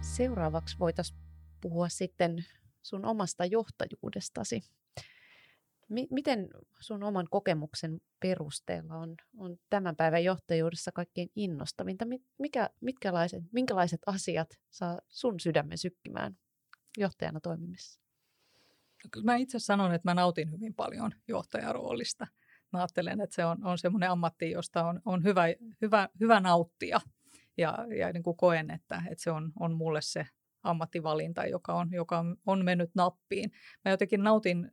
Seuraavaksi 0.00 0.78
voitaisiin 0.78 1.18
puhua 1.60 1.88
sitten 1.88 2.44
sun 2.82 3.04
omasta 3.04 3.44
johtajuudestasi 3.44 4.62
M- 5.88 6.14
miten 6.14 6.48
sun 6.80 7.02
oman 7.02 7.26
kokemuksen 7.30 8.00
perusteella 8.20 8.94
on, 8.94 9.16
on 9.36 9.56
tämän 9.70 9.96
päivän 9.96 10.24
johtajuudessa 10.24 10.92
kaikkein 10.92 11.30
innostavinta? 11.36 12.04
Mikä, 12.38 12.70
mitkälaiset, 12.80 13.44
minkälaiset 13.52 14.00
asiat 14.06 14.48
saa 14.70 15.00
sun 15.08 15.40
sydämen 15.40 15.78
sykkimään 15.78 16.36
johtajana 16.98 17.40
toimimissa? 17.40 18.00
Kyllä 19.10 19.24
mä 19.24 19.36
itse 19.36 19.58
sanon, 19.58 19.94
että 19.94 20.10
mä 20.10 20.14
nautin 20.14 20.52
hyvin 20.52 20.74
paljon 20.74 21.12
johtajaroolista. 21.28 22.26
Mä 22.72 22.78
ajattelen, 22.78 23.20
että 23.20 23.34
se 23.36 23.44
on, 23.44 23.66
on 23.66 23.78
semmoinen 23.78 24.10
ammatti, 24.10 24.50
josta 24.50 24.86
on, 24.86 25.00
on 25.04 25.24
hyvä, 25.24 25.44
hyvä, 25.82 26.08
hyvä 26.20 26.40
nauttia. 26.40 27.00
Ja, 27.56 27.86
ja 27.98 28.12
niin 28.12 28.22
kuin 28.22 28.36
koen, 28.36 28.70
että, 28.70 29.02
että 29.10 29.24
se 29.24 29.30
on, 29.30 29.52
on 29.60 29.74
mulle 29.74 30.02
se 30.02 30.26
ammattivalinta, 30.64 31.46
joka 31.46 31.74
on, 31.74 31.92
joka 31.92 32.24
on 32.46 32.64
mennyt 32.64 32.90
nappiin. 32.94 33.52
Mä 33.84 33.90
jotenkin 33.90 34.22
nautin, 34.22 34.72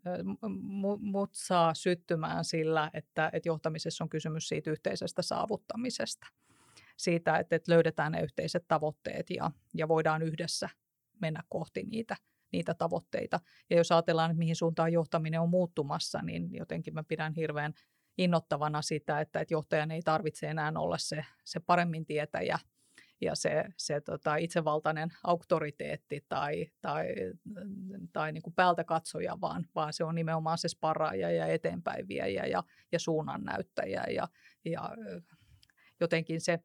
mut 0.99 1.29
saa 1.33 1.73
syttymään 1.73 2.45
sillä, 2.45 2.91
että, 2.93 3.29
että 3.33 3.49
johtamisessa 3.49 4.03
on 4.03 4.09
kysymys 4.09 4.47
siitä 4.47 4.71
yhteisestä 4.71 5.21
saavuttamisesta. 5.21 6.27
Siitä, 6.97 7.37
että, 7.37 7.55
että 7.55 7.71
löydetään 7.71 8.11
ne 8.11 8.21
yhteiset 8.21 8.65
tavoitteet 8.67 9.29
ja, 9.29 9.51
ja 9.73 9.87
voidaan 9.87 10.21
yhdessä 10.21 10.69
mennä 11.21 11.43
kohti 11.49 11.83
niitä, 11.83 12.15
niitä 12.51 12.73
tavoitteita. 12.73 13.39
Ja 13.69 13.77
jos 13.77 13.91
ajatellaan, 13.91 14.31
että 14.31 14.39
mihin 14.39 14.55
suuntaan 14.55 14.93
johtaminen 14.93 15.41
on 15.41 15.49
muuttumassa, 15.49 16.21
niin 16.21 16.55
jotenkin 16.55 16.93
mä 16.93 17.03
pidän 17.03 17.33
hirveän 17.33 17.73
innottavana 18.17 18.81
sitä, 18.81 19.21
että, 19.21 19.39
että 19.39 19.53
johtajan 19.53 19.91
ei 19.91 20.01
tarvitse 20.01 20.47
enää 20.47 20.71
olla 20.75 20.97
se, 20.97 21.25
se 21.43 21.59
paremmin 21.59 22.05
tietäjä– 22.05 22.59
ja 23.21 23.35
se, 23.35 23.65
se 23.77 24.01
tota, 24.01 24.35
itsevaltainen 24.35 25.09
auktoriteetti 25.23 26.25
tai, 26.29 26.71
tai, 26.81 27.05
tai 28.13 28.31
niin 28.31 28.41
kuin 28.41 28.53
päältä 28.53 28.83
katsoja, 28.83 29.41
vaan, 29.41 29.67
vaan 29.75 29.93
se 29.93 30.03
on 30.03 30.15
nimenomaan 30.15 30.57
se 30.57 30.67
sparaaja 30.67 31.31
ja 31.31 31.45
eteenpäinviejä 31.45 32.45
ja, 32.45 32.63
ja 32.91 32.99
suunnannäyttäjä 32.99 34.03
ja, 34.09 34.27
ja 34.65 34.95
jotenkin 35.99 36.41
se 36.41 36.59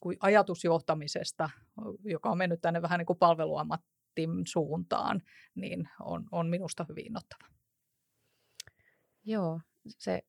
kuin 0.00 0.16
ajatus 0.20 0.64
johtamisesta, 0.64 1.50
joka 2.04 2.30
on 2.30 2.38
mennyt 2.38 2.60
tänne 2.60 2.82
vähän 2.82 2.98
niin 2.98 3.06
kuin 3.06 3.18
palveluammattin 3.18 4.30
suuntaan, 4.46 5.22
niin 5.54 5.88
on, 6.00 6.28
on 6.32 6.48
minusta 6.48 6.86
hyvin 6.88 7.06
innoittava. 7.06 7.48
Joo, 9.24 9.60
se 9.88 10.22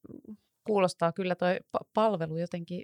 kuulostaa 0.70 1.12
kyllä 1.12 1.36
tuo 1.36 1.48
palvelu 1.94 2.38
jotenkin 2.38 2.84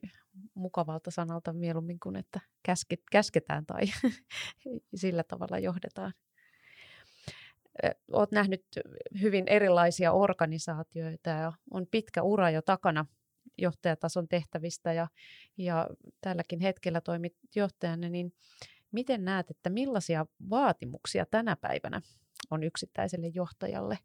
mukavalta 0.53 1.11
sanalta 1.11 1.53
mieluummin 1.53 1.99
kuin, 1.99 2.15
että 2.15 2.39
käske, 2.63 2.95
käsketään 3.11 3.65
tai 3.65 3.81
sillä 5.01 5.23
tavalla 5.23 5.59
johdetaan. 5.59 6.13
Olet 8.11 8.31
nähnyt 8.31 8.65
hyvin 9.21 9.47
erilaisia 9.47 10.11
organisaatioita 10.11 11.29
ja 11.29 11.53
on 11.71 11.87
pitkä 11.91 12.23
ura 12.23 12.49
jo 12.49 12.61
takana 12.61 13.05
johtajatason 13.57 14.27
tehtävistä 14.27 14.93
ja, 14.93 15.07
ja 15.57 15.89
tälläkin 16.21 16.59
hetkellä 16.59 17.01
toimit 17.01 17.35
johtajana, 17.55 18.09
niin 18.09 18.33
miten 18.91 19.25
näet, 19.25 19.51
että 19.51 19.69
millaisia 19.69 20.25
vaatimuksia 20.49 21.25
tänä 21.25 21.55
päivänä 21.55 22.01
on 22.51 22.63
yksittäiselle 22.63 23.27
johtajalle? 23.27 23.99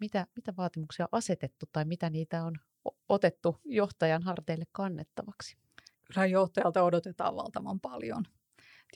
Mitä, 0.00 0.26
mitä 0.36 0.54
vaatimuksia 0.56 1.08
asetettu 1.12 1.66
tai 1.72 1.84
mitä 1.84 2.10
niitä 2.10 2.44
on 2.44 2.56
otettu 3.08 3.60
johtajan 3.64 4.22
harteille 4.22 4.64
kannettavaksi? 4.72 5.56
Kyllä 6.04 6.26
johtajalta 6.26 6.82
odotetaan 6.82 7.36
valtavan 7.36 7.80
paljon. 7.80 8.24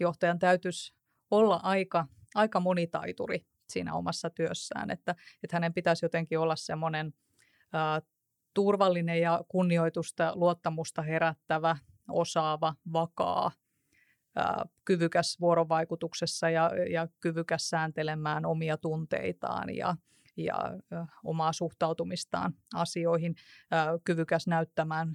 Johtajan 0.00 0.38
täytyisi 0.38 0.94
olla 1.30 1.60
aika, 1.62 2.06
aika 2.34 2.60
monitaituri 2.60 3.46
siinä 3.68 3.94
omassa 3.94 4.30
työssään, 4.30 4.90
että, 4.90 5.14
että 5.42 5.56
hänen 5.56 5.74
pitäisi 5.74 6.04
jotenkin 6.04 6.38
olla 6.38 6.56
semmoinen 6.56 7.14
ää, 7.72 8.02
turvallinen 8.54 9.20
ja 9.20 9.44
kunnioitusta, 9.48 10.32
luottamusta 10.34 11.02
herättävä, 11.02 11.76
osaava, 12.08 12.74
vakaa, 12.92 13.50
ää, 14.36 14.64
kyvykäs 14.84 15.40
vuorovaikutuksessa 15.40 16.50
ja, 16.50 16.70
ja 16.90 17.08
kyvykäs 17.20 17.68
sääntelemään 17.68 18.46
omia 18.46 18.76
tunteitaan 18.76 19.76
ja, 19.76 19.96
ja 20.44 20.56
omaa 21.24 21.52
suhtautumistaan 21.52 22.54
asioihin, 22.74 23.34
kyvykäs 24.04 24.46
näyttämään, 24.46 25.14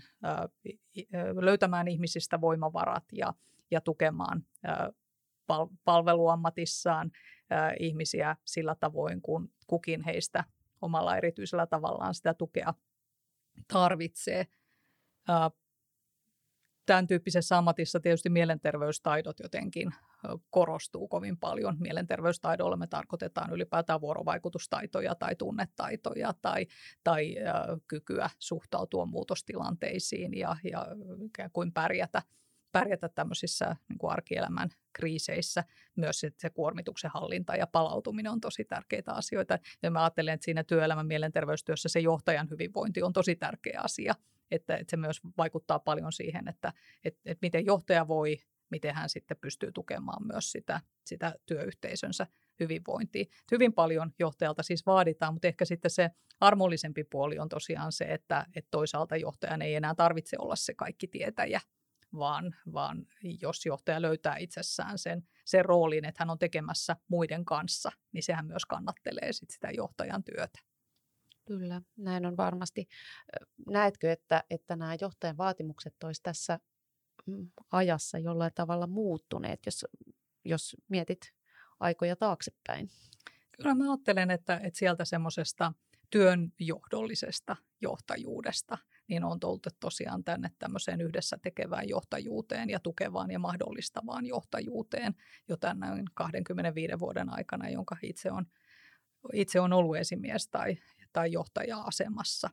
löytämään 1.42 1.88
ihmisistä 1.88 2.42
voimavarat 2.42 3.04
ja, 3.12 3.34
ja 3.72 3.82
tukemaan 3.82 4.46
palveluammatissaan 5.86 7.12
ihmisiä 7.80 8.36
sillä 8.46 8.76
tavoin, 8.80 9.22
kun 9.22 9.50
kukin 9.68 10.02
heistä 10.04 10.44
omalla 10.82 11.18
erityisellä 11.18 11.68
tavallaan 11.68 12.16
sitä 12.16 12.34
tukea 12.34 12.74
tarvitsee 13.68 14.48
tämän 16.86 17.08
tyyppisessä 17.08 17.58
ammatissa 17.58 18.00
tietysti 18.00 18.30
mielenterveystaidot 18.30 19.40
jotenkin 19.40 19.94
korostuu 20.50 21.08
kovin 21.08 21.38
paljon. 21.38 21.78
Mielenterveystaidolla 21.80 22.78
me 22.78 22.88
tarkoitetaan 22.88 23.54
ylipäätään 23.54 24.02
vuorovaikutustaitoja 24.02 25.16
tai 25.16 25.36
tunnetaitoja 25.36 26.34
tai, 26.42 26.68
tai 27.04 27.36
äh, 27.38 27.54
kykyä 27.88 28.30
suhtautua 28.40 29.06
muutostilanteisiin 29.06 30.38
ja, 30.38 30.56
ja 30.64 30.88
ikään 31.26 31.52
kuin 31.52 31.72
pärjätä, 31.72 32.22
pärjätä 32.72 33.10
tämmöisissä 33.10 33.76
niin 33.90 33.98
kuin 33.98 34.12
arkielämän 34.12 34.70
kriiseissä. 34.94 35.64
Myös 35.96 36.26
se 36.38 36.50
kuormituksen 36.50 37.12
hallinta 37.14 37.56
ja 37.56 37.68
palautuminen 37.68 38.32
on 38.32 38.42
tosi 38.42 38.66
tärkeitä 38.66 39.12
asioita. 39.12 39.60
Ja 39.84 39.92
mä 39.92 40.04
ajattelen, 40.04 40.34
että 40.34 40.46
siinä 40.46 40.64
työelämän 40.64 41.08
mielenterveystyössä 41.08 41.90
se 41.90 42.00
johtajan 42.00 42.50
hyvinvointi 42.50 43.04
on 43.04 43.14
tosi 43.14 43.36
tärkeä 43.36 43.82
asia 43.84 44.16
että, 44.52 44.78
että 44.78 44.92
se 44.92 44.98
myös 44.98 45.22
vaikuttaa 45.38 45.80
paljon 45.80 46.12
siihen, 46.12 46.48
että, 46.48 46.74
että, 47.04 47.22
että 47.26 47.46
miten 47.46 47.66
johtaja 47.66 48.08
voi, 48.08 48.38
miten 48.70 48.96
hän 48.96 49.10
sitten 49.10 49.38
pystyy 49.42 49.72
tukemaan 49.72 50.28
myös 50.28 50.52
sitä, 50.52 50.82
sitä 51.06 51.36
työyhteisönsä 51.46 52.28
hyvinvointia. 52.60 53.26
Hyvin 53.52 53.74
paljon 53.74 54.12
johtajalta 54.20 54.64
siis 54.64 54.86
vaaditaan, 54.86 55.34
mutta 55.34 55.48
ehkä 55.48 55.66
sitten 55.66 55.92
se 55.92 56.12
armollisempi 56.40 57.04
puoli 57.04 57.40
on 57.40 57.50
tosiaan 57.50 57.92
se, 57.92 58.06
että, 58.06 58.46
että 58.56 58.68
toisaalta 58.72 59.16
johtajan 59.16 59.62
ei 59.62 59.76
enää 59.76 59.96
tarvitse 59.96 60.38
olla 60.40 60.56
se 60.56 60.74
kaikki 60.74 61.08
tietäjä, 61.08 61.62
vaan, 62.14 62.56
vaan 62.74 63.06
jos 63.42 63.66
johtaja 63.66 64.02
löytää 64.02 64.38
itsessään 64.38 64.98
sen, 64.98 65.28
sen 65.46 65.66
roolin, 65.66 66.06
että 66.06 66.22
hän 66.22 66.30
on 66.30 66.40
tekemässä 66.40 66.96
muiden 67.08 67.46
kanssa, 67.46 67.92
niin 68.12 68.24
sehän 68.24 68.46
myös 68.46 68.66
kannattelee 68.66 69.34
sit 69.34 69.50
sitä 69.50 69.72
johtajan 69.72 70.24
työtä. 70.24 70.60
Kyllä, 71.46 71.82
näin 71.98 72.26
on 72.26 72.38
varmasti. 72.38 72.88
Näetkö, 73.68 74.12
että, 74.12 74.44
että 74.50 74.76
nämä 74.76 74.96
johtajan 75.02 75.38
vaatimukset 75.38 76.04
olisi 76.04 76.24
tässä 76.24 76.60
mm, 77.26 77.50
ajassa 77.72 78.18
jollain 78.20 78.52
tavalla 78.56 78.88
muuttuneet, 78.88 79.60
jos, 79.66 79.86
jos 80.46 80.76
mietit 80.90 81.34
aikoja 81.80 82.16
taaksepäin? 82.16 82.90
Kyllä 83.58 83.76
mä 83.76 83.92
ajattelen, 83.92 84.32
että, 84.32 84.60
että 84.64 84.80
sieltä 84.80 85.06
semmoisesta 85.06 85.74
työnjohdollisesta 86.10 87.56
johtajuudesta, 87.82 88.78
niin 89.08 89.24
on 89.24 89.40
tultu 89.40 89.70
tosiaan 89.80 90.24
tänne 90.24 90.52
tämmöiseen 90.60 91.02
yhdessä 91.02 91.38
tekevään 91.42 91.90
johtajuuteen 91.90 92.70
ja 92.70 92.80
tukevaan 92.80 93.32
ja 93.32 93.40
mahdollistavaan 93.40 94.26
johtajuuteen 94.26 95.16
jo 95.50 95.58
tämän 95.58 96.06
25 96.14 97.00
vuoden 97.00 97.30
aikana, 97.30 97.70
jonka 97.70 97.98
itse 98.02 98.32
on, 98.32 98.46
itse 99.34 99.60
on 99.60 99.74
ollut 99.74 99.98
esimies 99.98 100.48
tai 100.48 100.78
tai 101.16 101.32
johtaja-asemassa. 101.32 102.50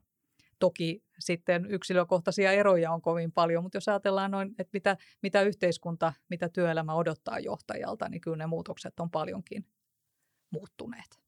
Toki 0.59 1.05
sitten 1.18 1.66
yksilökohtaisia 1.66 2.53
eroja 2.53 2.92
on 2.92 3.03
kovin 3.03 3.33
paljon, 3.33 3.62
mutta 3.62 3.77
jos 3.77 3.88
ajatellaan 3.88 4.31
noin, 4.31 4.55
että 4.59 4.70
mitä, 4.72 4.96
mitä 5.22 5.42
yhteiskunta, 5.42 6.12
mitä 6.29 6.48
työelämä 6.48 6.94
odottaa 6.94 7.38
johtajalta, 7.38 8.09
niin 8.09 8.20
kyllä 8.20 8.37
ne 8.37 8.46
muutokset 8.46 9.01
on 9.01 9.11
paljonkin 9.11 9.66
muuttuneet. 10.51 11.20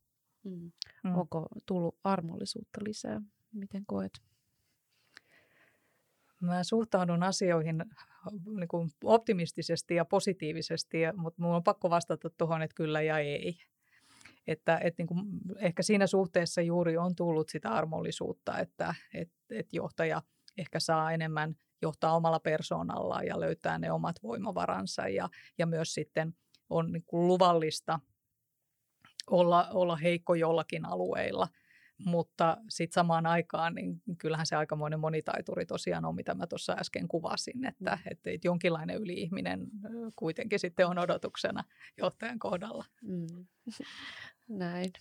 Mm. 0.44 0.72
Mm. 1.04 1.14
Onko 1.14 1.46
tullut 1.66 1.98
armollisuutta 2.04 2.80
lisää? 2.84 3.22
Miten 3.52 3.86
koet? 3.86 4.22
Mä 6.40 6.64
suhtaudun 6.64 7.22
asioihin 7.22 7.84
niin 8.58 8.68
kuin 8.68 8.90
optimistisesti 9.04 9.94
ja 9.94 10.04
positiivisesti, 10.04 10.98
mutta 11.16 11.42
minun 11.42 11.54
on 11.54 11.64
pakko 11.64 11.90
vastata 11.90 12.30
tuohon, 12.30 12.62
että 12.62 12.74
kyllä 12.74 13.02
ja 13.02 13.18
ei. 13.18 13.56
Että, 14.46 14.78
että 14.78 15.02
niin 15.02 15.07
kuin 15.07 15.26
ehkä 15.57 15.83
siinä 15.83 16.07
suhteessa 16.07 16.61
juuri 16.61 16.96
on 16.96 17.14
tullut 17.14 17.48
sitä 17.48 17.70
armollisuutta, 17.70 18.59
että 18.59 18.94
et, 19.14 19.30
et 19.50 19.72
johtaja 19.72 20.22
ehkä 20.59 20.80
saa 20.80 21.12
enemmän 21.12 21.54
johtaa 21.83 22.16
omalla 22.16 22.40
persoonallaan 22.40 23.26
ja 23.26 23.40
löytää 23.40 23.78
ne 23.78 23.92
omat 23.92 24.16
voimavaransa 24.22 25.09
ja, 25.09 25.28
ja 25.59 25.66
myös 25.66 25.94
sitten 25.94 26.35
on 26.70 26.92
niin 26.92 27.04
kuin 27.07 27.28
luvallista 27.28 28.00
olla, 29.30 29.68
olla 29.72 29.96
heikko 29.96 30.35
jollakin 30.35 30.85
alueilla 30.85 31.48
mutta 31.98 32.57
sitten 32.68 32.94
samaan 32.94 33.26
aikaan, 33.26 33.74
niin 33.74 34.02
kyllähän 34.18 34.46
se 34.46 34.57
aikamoinen 34.57 35.00
monitaituri 35.00 35.66
tosiaan 35.66 36.04
on, 36.04 36.14
mitä 36.14 36.35
mä 36.35 36.46
tuossa 36.46 36.76
äsken 36.80 37.09
kuvasin, 37.09 37.64
että, 37.66 37.98
mm. 38.04 38.12
että 38.12 38.30
jonkinlainen 38.44 38.96
yli-ihminen 38.96 39.66
kuitenkin 40.16 40.59
sitten 40.59 40.87
on 40.87 40.98
odotuksena 40.98 41.64
johtajan 41.98 42.38
kohdalla. 42.38 42.85
Mm. 43.02 43.46
Näin. 44.48 44.92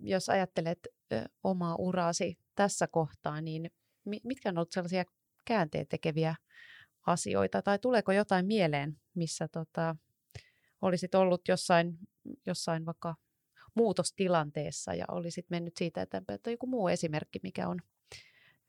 Jos 0.00 0.28
ajattelet 0.28 0.78
omaa 1.44 1.76
uraasi 1.76 2.38
tässä 2.54 2.86
kohtaa, 2.86 3.40
niin 3.40 3.70
mitkä 4.24 4.48
on 4.48 4.58
ollut 4.58 4.72
sellaisia 4.72 5.04
käänteen 5.44 5.86
tekeviä 5.86 6.34
asioita, 7.06 7.62
tai 7.62 7.78
tuleeko 7.78 8.12
jotain 8.12 8.46
mieleen, 8.46 9.00
missä 9.14 9.48
tota, 9.48 9.96
olisit 10.82 11.14
ollut 11.14 11.48
jossain, 11.48 11.98
jossain 12.46 12.86
vaikka 12.86 13.14
muutostilanteessa 13.74 14.94
ja 14.94 15.04
olisit 15.08 15.50
mennyt 15.50 15.76
siitä 15.76 16.02
eteenpäin, 16.02 16.34
että 16.34 16.50
joku 16.50 16.66
muu 16.66 16.88
esimerkki, 16.88 17.40
mikä 17.42 17.68
on 17.68 17.78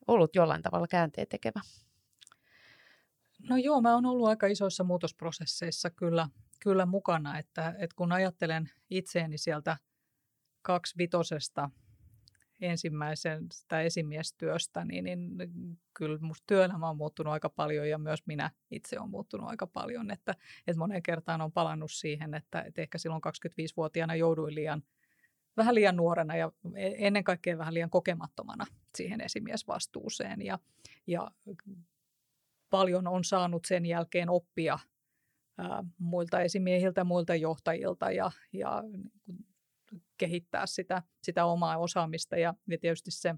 ollut 0.07 0.35
jollain 0.35 0.61
tavalla 0.61 0.87
käänteen 0.87 1.27
tekevä? 1.27 1.61
No 3.49 3.57
joo, 3.57 3.81
mä 3.81 3.93
oon 3.93 4.05
ollut 4.05 4.27
aika 4.27 4.47
isoissa 4.47 4.83
muutosprosesseissa 4.83 5.89
kyllä, 5.89 6.29
kyllä 6.67 6.85
mukana, 6.85 7.39
että, 7.39 7.69
että 7.77 7.95
kun 7.95 8.11
ajattelen 8.11 8.69
itseäni 8.89 9.37
sieltä 9.37 9.77
kaksivitosesta 10.61 11.69
ensimmäisestä 12.61 13.81
esimiestyöstä, 13.81 14.85
niin, 14.85 15.03
niin 15.03 15.37
kyllä 15.93 16.19
musta 16.21 16.43
työelämä 16.47 16.89
on 16.89 16.97
muuttunut 16.97 17.33
aika 17.33 17.49
paljon 17.49 17.89
ja 17.89 17.97
myös 17.97 18.19
minä 18.25 18.51
itse 18.71 18.99
olen 18.99 19.09
muuttunut 19.09 19.49
aika 19.49 19.67
paljon, 19.67 20.11
että, 20.11 20.35
että 20.67 20.79
moneen 20.79 21.03
kertaan 21.03 21.41
on 21.41 21.51
palannut 21.51 21.91
siihen, 21.91 22.33
että, 22.33 22.61
että 22.61 22.81
ehkä 22.81 22.97
silloin 22.97 23.21
25-vuotiaana 23.27 24.15
jouduin 24.15 24.55
liian 24.55 24.83
vähän 25.57 25.75
liian 25.75 25.95
nuorena 25.95 26.35
ja 26.35 26.51
e, 26.75 26.93
ennen 26.97 27.23
kaikkea 27.23 27.57
vähän 27.57 27.73
liian 27.73 27.89
kokemattomana 27.89 28.65
siihen 28.97 29.21
esimiesvastuuseen. 29.21 30.41
Ja, 30.41 30.59
ja 31.07 31.31
paljon 32.69 33.07
on 33.07 33.23
saanut 33.23 33.65
sen 33.65 33.85
jälkeen 33.85 34.29
oppia 34.29 34.79
ää, 35.57 35.83
muilta 35.97 36.41
esimiehiltä, 36.41 37.03
muilta 37.03 37.35
johtajilta 37.35 38.11
ja, 38.11 38.31
ja 38.53 38.83
kehittää 40.17 40.65
sitä, 40.65 41.03
sitä 41.23 41.45
omaa 41.45 41.77
osaamista. 41.77 42.37
Ja, 42.37 42.53
ja 42.67 42.77
tietysti 42.77 43.11
se 43.11 43.35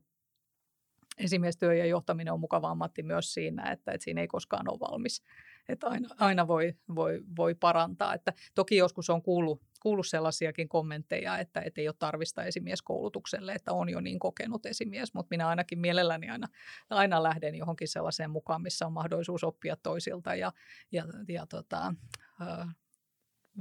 esimiestyö 1.18 1.74
ja 1.74 1.86
johtaminen 1.86 2.34
on 2.34 2.40
mukava 2.40 2.70
ammatti 2.70 3.04
myös 3.04 3.34
siinä, 3.34 3.72
että, 3.72 3.92
että 3.92 4.04
siinä 4.04 4.22
ei 4.22 4.28
koskaan 4.28 4.72
ole 4.72 4.80
valmis. 4.80 5.24
Että 5.70 5.88
aina, 5.88 6.10
aina 6.18 6.48
voi, 6.48 6.74
voi, 6.96 7.22
voi 7.38 7.56
parantaa. 7.56 8.14
Että 8.14 8.34
toki 8.56 8.76
joskus 8.76 9.10
on 9.10 9.22
kuullut, 9.22 9.62
kuullut 9.80 10.08
sellaisiakin 10.08 10.70
kommentteja, 10.70 11.38
että, 11.38 11.62
että 11.62 11.82
ei 11.82 11.88
ole 11.88 11.96
tarvista 12.00 12.44
esimieskoulutukselle, 12.44 13.54
että 13.54 13.74
on 13.74 13.90
jo 13.90 14.02
niin 14.02 14.20
kokenut 14.20 14.66
esimies, 14.66 15.14
mutta 15.14 15.28
minä 15.30 15.48
ainakin 15.48 15.80
mielelläni 15.80 16.30
aina, 16.30 16.48
aina 16.90 17.24
lähden 17.24 17.56
johonkin 17.56 17.88
sellaiseen 17.88 18.32
mukaan, 18.32 18.62
missä 18.62 18.86
on 18.86 18.94
mahdollisuus 18.94 19.44
oppia 19.44 19.76
toisilta 19.76 20.36
ja, 20.36 20.52
ja, 20.92 21.06
ja 21.28 21.46
tota, 21.46 21.94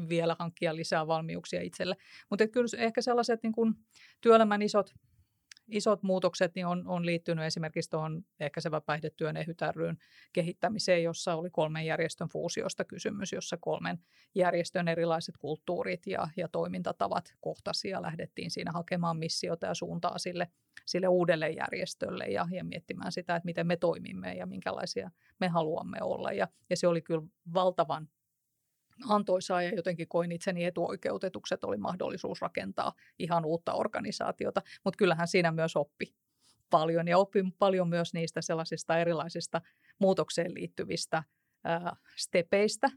vielä 0.08 0.36
hankkia 0.38 0.76
lisää 0.76 1.06
valmiuksia 1.06 1.62
itselle. 1.62 1.96
Mutta 2.30 2.48
kyllä 2.48 2.68
ehkä 2.78 3.02
sellaiset 3.02 3.42
niin 3.42 3.52
kun 3.52 3.76
työelämän 4.20 4.62
isot 4.62 4.94
isot 5.68 6.02
muutokset 6.02 6.54
niin 6.54 6.66
on, 6.66 6.88
on 6.88 7.06
liittynyt 7.06 7.44
esimerkiksi 7.44 7.90
tuohon 7.90 8.24
ehkäisevä 8.40 8.80
päihdetyön 8.80 9.36
ehytärryyn 9.36 9.98
kehittämiseen, 10.32 11.02
jossa 11.02 11.34
oli 11.34 11.50
kolmen 11.50 11.86
järjestön 11.86 12.28
fuusiosta 12.28 12.84
kysymys, 12.84 13.32
jossa 13.32 13.56
kolmen 13.60 13.98
järjestön 14.34 14.88
erilaiset 14.88 15.36
kulttuurit 15.36 16.06
ja, 16.06 16.28
ja 16.36 16.48
toimintatavat 16.48 17.34
kohtasi 17.40 17.88
ja 17.88 18.02
lähdettiin 18.02 18.50
siinä 18.50 18.72
hakemaan 18.72 19.16
missiota 19.16 19.66
ja 19.66 19.74
suuntaa 19.74 20.18
sille, 20.18 20.48
sille 20.86 21.08
uudelle 21.08 21.50
järjestölle 21.50 22.24
ja, 22.24 22.48
ja 22.50 22.64
miettimään 22.64 23.12
sitä, 23.12 23.36
että 23.36 23.46
miten 23.46 23.66
me 23.66 23.76
toimimme 23.76 24.34
ja 24.34 24.46
minkälaisia 24.46 25.10
me 25.40 25.48
haluamme 25.48 25.98
olla. 26.02 26.32
Ja, 26.32 26.48
ja 26.70 26.76
se 26.76 26.88
oli 26.88 27.02
kyllä 27.02 27.22
valtavan 27.54 28.08
antoisaa 29.08 29.62
ja 29.62 29.74
jotenkin 29.74 30.08
koin 30.08 30.32
itseni 30.32 30.64
etuoikeutetuksi, 30.64 31.54
että 31.54 31.66
oli 31.66 31.76
mahdollisuus 31.76 32.40
rakentaa 32.42 32.92
ihan 33.18 33.44
uutta 33.44 33.72
organisaatiota. 33.72 34.62
Mutta 34.84 34.98
kyllähän 34.98 35.28
siinä 35.28 35.52
myös 35.52 35.76
oppi 35.76 36.14
paljon 36.70 37.08
ja 37.08 37.18
oppi 37.18 37.44
paljon 37.58 37.88
myös 37.88 38.14
niistä 38.14 38.42
sellaisista 38.42 38.98
erilaisista 38.98 39.60
muutokseen 39.98 40.54
liittyvistä 40.54 41.22
stepeistä, 42.16 42.90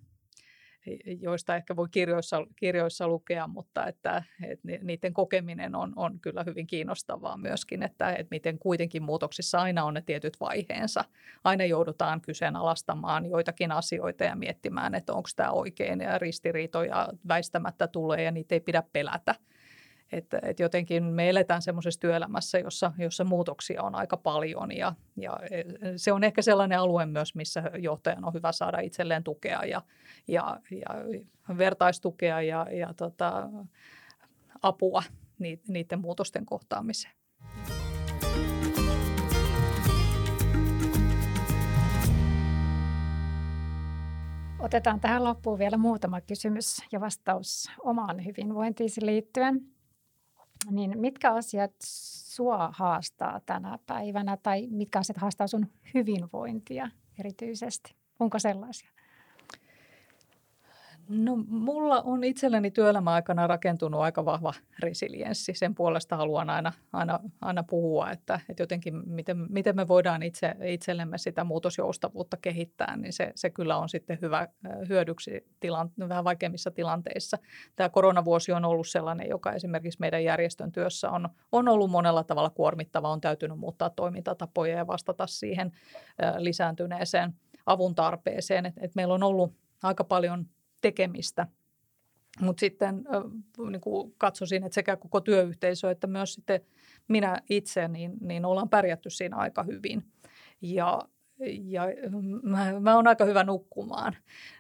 joista 1.20 1.56
ehkä 1.56 1.76
voi 1.76 1.88
kirjoissa, 1.92 2.48
kirjoissa 2.56 3.08
lukea, 3.08 3.48
mutta 3.48 3.88
että, 3.88 4.24
että 4.44 4.68
niiden 4.82 5.14
kokeminen 5.14 5.76
on, 5.76 5.94
on 5.96 6.20
kyllä 6.20 6.44
hyvin 6.44 6.68
kiinnostavaa 6.68 7.38
myöskin, 7.38 7.84
että, 7.84 8.12
että 8.12 8.28
miten 8.32 8.60
kuitenkin 8.60 9.04
muutoksissa 9.04 9.62
aina 9.62 9.84
on 9.84 9.94
ne 9.94 10.02
tietyt 10.02 10.40
vaiheensa. 10.40 11.06
Aina 11.44 11.66
joudutaan 11.66 12.22
kyseenalaistamaan 12.22 13.26
joitakin 13.26 13.72
asioita 13.72 14.24
ja 14.24 14.36
miettimään, 14.36 14.96
että 14.96 15.14
onko 15.14 15.30
tämä 15.36 15.52
oikein 15.52 16.02
ja 16.02 16.18
ristiriitoja 16.18 17.08
väistämättä 17.28 17.88
tulee 17.88 18.24
ja 18.24 18.32
niitä 18.32 18.56
ei 18.56 18.60
pidä 18.60 18.84
pelätä. 18.94 19.36
Että, 20.12 20.40
et 20.44 20.60
jotenkin 20.60 21.04
me 21.04 21.30
eletään 21.30 21.62
semmoisessa 21.62 22.00
työelämässä, 22.00 22.60
jossa, 22.60 22.94
jossa 22.98 23.24
muutoksia 23.24 23.84
on 23.84 23.96
aika 23.96 24.18
paljon 24.18 24.78
ja, 24.78 24.94
ja 25.18 25.40
e, 25.52 25.64
se 25.96 26.12
on 26.12 26.24
ehkä 26.24 26.42
sellainen 26.42 26.80
alue 26.80 27.06
myös, 27.06 27.36
missä 27.36 27.72
johtajan 27.78 28.26
on 28.26 28.34
hyvä 28.34 28.52
saada 28.52 28.80
itselleen 28.80 29.24
tukea 29.24 29.66
ja, 29.66 29.82
ja, 30.28 30.60
ja 30.72 31.18
vertaistukea 31.58 32.42
ja, 32.42 32.68
ja 32.72 32.94
tota, 32.94 33.50
apua 34.62 35.04
niiden 35.68 36.00
muutosten 36.00 36.46
kohtaamiseen. 36.46 37.14
Otetaan 44.60 45.00
tähän 45.00 45.24
loppuun 45.24 45.60
vielä 45.60 45.78
muutama 45.78 46.22
kysymys 46.22 46.78
ja 46.92 47.02
vastaus 47.02 47.72
omaan 47.84 48.26
hyvinvointiisi 48.26 49.06
liittyen 49.06 49.71
niin 50.70 51.00
mitkä 51.00 51.34
asiat 51.34 51.72
sua 51.82 52.70
haastaa 52.74 53.40
tänä 53.46 53.80
päivänä 53.86 54.38
tai 54.38 54.68
mitkä 54.72 55.00
asiat 55.00 55.18
haastaa 55.18 55.48
sun 55.48 55.68
hyvinvointia 55.94 56.90
erityisesti? 57.20 57.96
Onko 58.20 58.40
sellaisia? 58.40 58.90
No 61.14 61.36
mulla 61.48 62.02
on 62.02 62.24
itselleni 62.24 62.72
työelämäaikana 62.72 63.48
rakentunut 63.48 64.02
aika 64.02 64.26
vahva 64.26 64.54
resilienssi. 64.80 65.54
Sen 65.56 65.76
puolesta 65.76 66.18
haluan 66.18 66.50
aina, 66.50 66.74
aina, 66.94 67.20
aina 67.42 67.64
puhua, 67.64 68.12
että, 68.12 68.40
että 68.50 68.64
jotenkin 68.64 69.10
miten, 69.10 69.38
miten 69.50 69.76
me 69.76 69.88
voidaan 69.88 70.24
itse, 70.24 70.56
itsellemme 70.64 71.18
sitä 71.18 71.44
muutosjoustavuutta 71.44 72.38
kehittää, 72.38 72.98
niin 72.98 73.14
se, 73.14 73.32
se 73.36 73.50
kyllä 73.50 73.78
on 73.78 73.90
sitten 73.90 74.18
hyvä 74.22 74.48
hyödyksi 74.90 75.48
tilan, 75.60 75.92
vähän 76.10 76.24
vaikeimmissa 76.24 76.72
tilanteissa. 76.72 77.38
Tämä 77.76 77.90
koronavuosi 77.90 78.52
on 78.52 78.66
ollut 78.66 78.88
sellainen, 78.88 79.30
joka 79.30 79.52
esimerkiksi 79.52 80.00
meidän 80.00 80.24
järjestön 80.24 80.72
työssä 80.72 81.10
on, 81.10 81.30
on 81.52 81.68
ollut 81.68 81.92
monella 81.92 82.24
tavalla 82.24 82.50
kuormittava. 82.50 83.10
On 83.10 83.22
täytynyt 83.22 83.60
muuttaa 83.60 83.90
toimintatapoja 83.90 84.78
ja 84.78 84.88
vastata 84.88 85.28
siihen 85.28 85.72
lisääntyneeseen 86.38 87.34
avun 87.66 87.96
tarpeeseen. 87.96 88.66
Et, 88.66 88.74
et 88.78 88.96
meillä 88.96 89.14
on 89.14 89.24
ollut 89.24 89.54
aika 89.84 90.04
paljon 90.04 90.46
tekemistä. 90.82 91.48
Mutta 92.40 92.60
sitten 92.60 93.04
niin 93.70 93.82
kuin 93.82 94.14
katsoisin, 94.18 94.64
että 94.64 94.76
sekä 94.76 94.96
koko 94.96 95.22
työyhteisö 95.22 95.92
että 95.92 96.08
myös 96.08 96.34
sitten 96.34 96.62
minä 97.08 97.42
itse, 97.50 97.88
niin, 97.88 98.14
niin 98.22 98.46
ollaan 98.46 98.70
pärjätty 98.70 99.10
siinä 99.10 99.38
aika 99.38 99.64
hyvin. 99.64 100.04
Ja, 100.62 101.02
ja 101.64 101.84
mä, 102.44 102.80
mä 102.80 102.96
oon 102.96 103.08
aika 103.08 103.26
hyvä 103.26 103.44
nukkumaan. 103.44 104.16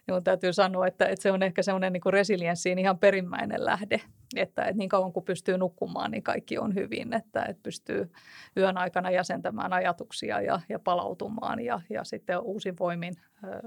Niin 0.08 0.24
täytyy 0.24 0.54
sanoa, 0.54 0.88
että, 0.88 1.06
että 1.06 1.24
se 1.24 1.32
on 1.32 1.44
ehkä 1.44 1.63
semmoinen 1.63 1.94
niin 1.94 2.13
resilienssiin 2.13 2.80
ihan 2.80 3.00
perimmäinen 3.00 3.65
lähde, 3.65 4.02
että, 4.36 4.62
että 4.63 4.78
niin 4.78 4.89
kauan 4.89 5.13
kuin 5.13 5.26
pystyy 5.26 5.58
nukkumaan, 5.58 6.12
niin 6.12 6.24
kaikki 6.24 6.58
on 6.58 6.76
hyvin, 6.76 7.13
että, 7.13 7.46
että 7.46 7.63
pystyy 7.63 8.12
yön 8.58 8.78
aikana 8.78 9.12
jäsentämään 9.12 9.74
ajatuksia 9.74 10.41
ja, 10.41 10.62
ja 10.70 10.80
palautumaan 10.80 11.60
ja, 11.60 11.82
ja 11.89 12.04
sitten 12.04 12.39
uusin 12.39 12.76
voimin 12.80 13.13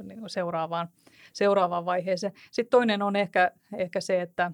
niin 0.02 0.20
seuraavaan, 0.26 0.88
seuraavaan 1.32 1.84
vaiheeseen. 1.84 2.32
Sitten 2.50 2.70
toinen 2.70 3.02
on 3.02 3.16
ehkä, 3.16 3.50
ehkä 3.76 4.00
se, 4.00 4.20
että, 4.20 4.52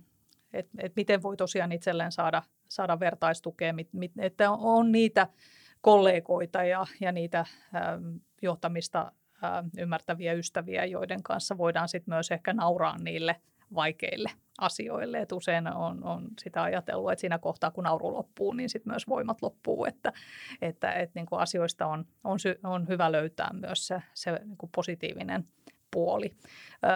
että, 0.53 0.73
että 0.79 0.97
miten 0.97 1.23
voi 1.23 1.37
tosiaan 1.37 1.73
itselleen 1.73 2.13
saada, 2.13 2.43
saada 2.69 3.01
vertaistukea, 3.01 3.75
että 4.19 4.51
on 4.51 4.93
niitä 4.93 5.27
kollegoita 5.81 6.65
ja, 6.65 6.87
ja 7.01 7.13
niitä 7.13 7.45
johtamista 8.43 9.13
ymmärtäviä 9.79 10.33
ystäviä, 10.33 10.85
joiden 10.85 11.23
kanssa 11.23 11.59
voidaan 11.59 11.89
sitten 11.89 12.15
myös 12.15 12.31
ehkä 12.31 12.53
nauraa 12.53 12.99
niille 12.99 13.37
vaikeille 13.75 14.31
asioille. 14.61 15.21
Et 15.21 15.33
usein 15.33 15.73
on, 15.73 16.05
on 16.05 16.29
sitä 16.39 16.63
ajatellut, 16.63 17.13
että 17.13 17.21
siinä 17.21 17.39
kohtaa 17.39 17.71
kun 17.71 17.85
nauru 17.85 18.15
loppuu, 18.15 18.53
niin 18.53 18.69
sitten 18.69 18.93
myös 18.93 19.09
voimat 19.09 19.43
loppuu, 19.43 19.85
että, 19.85 20.13
että, 20.63 20.93
että 20.93 21.21
niin 21.21 21.27
kuin 21.27 21.41
asioista 21.41 21.87
on, 21.87 22.05
on, 22.25 22.41
sy, 22.41 22.61
on 22.65 22.89
hyvä 22.89 23.13
löytää 23.13 23.51
myös 23.53 23.87
se, 23.87 24.03
se 24.15 24.41
niin 24.45 24.57
kuin 24.57 24.71
positiivinen 24.75 25.49
puoli. 25.91 26.37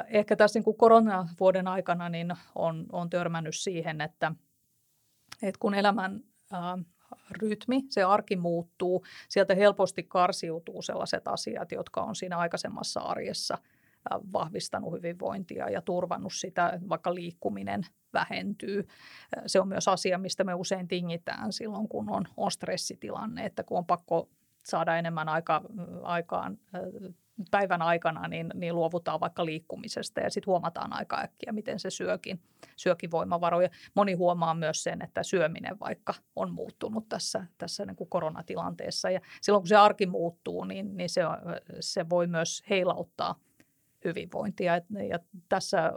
Ehkä 0.08 0.36
tässä 0.36 0.58
niin 0.58 0.64
kuin 0.64 0.76
koronavuoden 0.76 1.68
aikana 1.68 2.08
niin 2.08 2.32
on, 2.54 2.86
on 2.92 3.10
törmännyt 3.10 3.56
siihen, 3.56 4.00
että, 4.00 4.32
että 5.42 5.58
kun 5.58 5.74
elämän 5.74 6.20
rytmi, 7.30 7.82
se 7.88 8.02
arki 8.02 8.36
muuttuu, 8.36 9.04
sieltä 9.28 9.54
helposti 9.54 10.02
karsiutuu 10.02 10.82
sellaiset 10.82 11.28
asiat, 11.28 11.72
jotka 11.72 12.02
on 12.02 12.16
siinä 12.16 12.38
aikaisemmassa 12.38 13.00
arjessa 13.00 13.58
vahvistanut 14.32 14.92
hyvinvointia 14.92 15.70
ja 15.70 15.82
turvannut 15.82 16.32
sitä, 16.34 16.80
vaikka 16.88 17.14
liikkuminen 17.14 17.82
vähentyy. 18.12 18.88
Se 19.46 19.60
on 19.60 19.68
myös 19.68 19.88
asia, 19.88 20.18
mistä 20.18 20.44
me 20.44 20.54
usein 20.54 20.88
tingitään 20.88 21.52
silloin, 21.52 21.88
kun 21.88 22.10
on, 22.10 22.24
on 22.36 22.50
stressitilanne, 22.50 23.44
että 23.44 23.62
kun 23.62 23.78
on 23.78 23.86
pakko 23.86 24.28
saada 24.64 24.96
enemmän 24.96 25.28
aika, 25.28 25.62
aikaan 26.02 26.58
päivän 27.50 27.82
aikana, 27.82 28.28
niin, 28.28 28.50
niin 28.54 28.74
luovutaan 28.74 29.20
vaikka 29.20 29.44
liikkumisesta 29.44 30.20
ja 30.20 30.30
sitten 30.30 30.50
huomataan 30.50 30.92
aika 30.92 31.20
äkkiä, 31.20 31.52
miten 31.52 31.78
se 31.78 31.90
syökin, 31.90 32.40
syökin 32.76 33.10
voimavaroja. 33.10 33.68
Moni 33.94 34.12
huomaa 34.12 34.54
myös 34.54 34.82
sen, 34.82 35.02
että 35.02 35.22
syöminen 35.22 35.80
vaikka 35.80 36.14
on 36.36 36.52
muuttunut 36.52 37.08
tässä, 37.08 37.46
tässä 37.58 37.86
niin 37.86 37.96
kuin 37.96 38.10
koronatilanteessa 38.10 39.10
ja 39.10 39.20
silloin 39.42 39.62
kun 39.62 39.68
se 39.68 39.76
arki 39.76 40.06
muuttuu, 40.06 40.64
niin, 40.64 40.96
niin 40.96 41.10
se, 41.10 41.22
se 41.80 42.08
voi 42.08 42.26
myös 42.26 42.62
heilauttaa 42.70 43.34
hyvinvointia. 44.04 44.74
Ja 45.08 45.18
tässä 45.48 45.92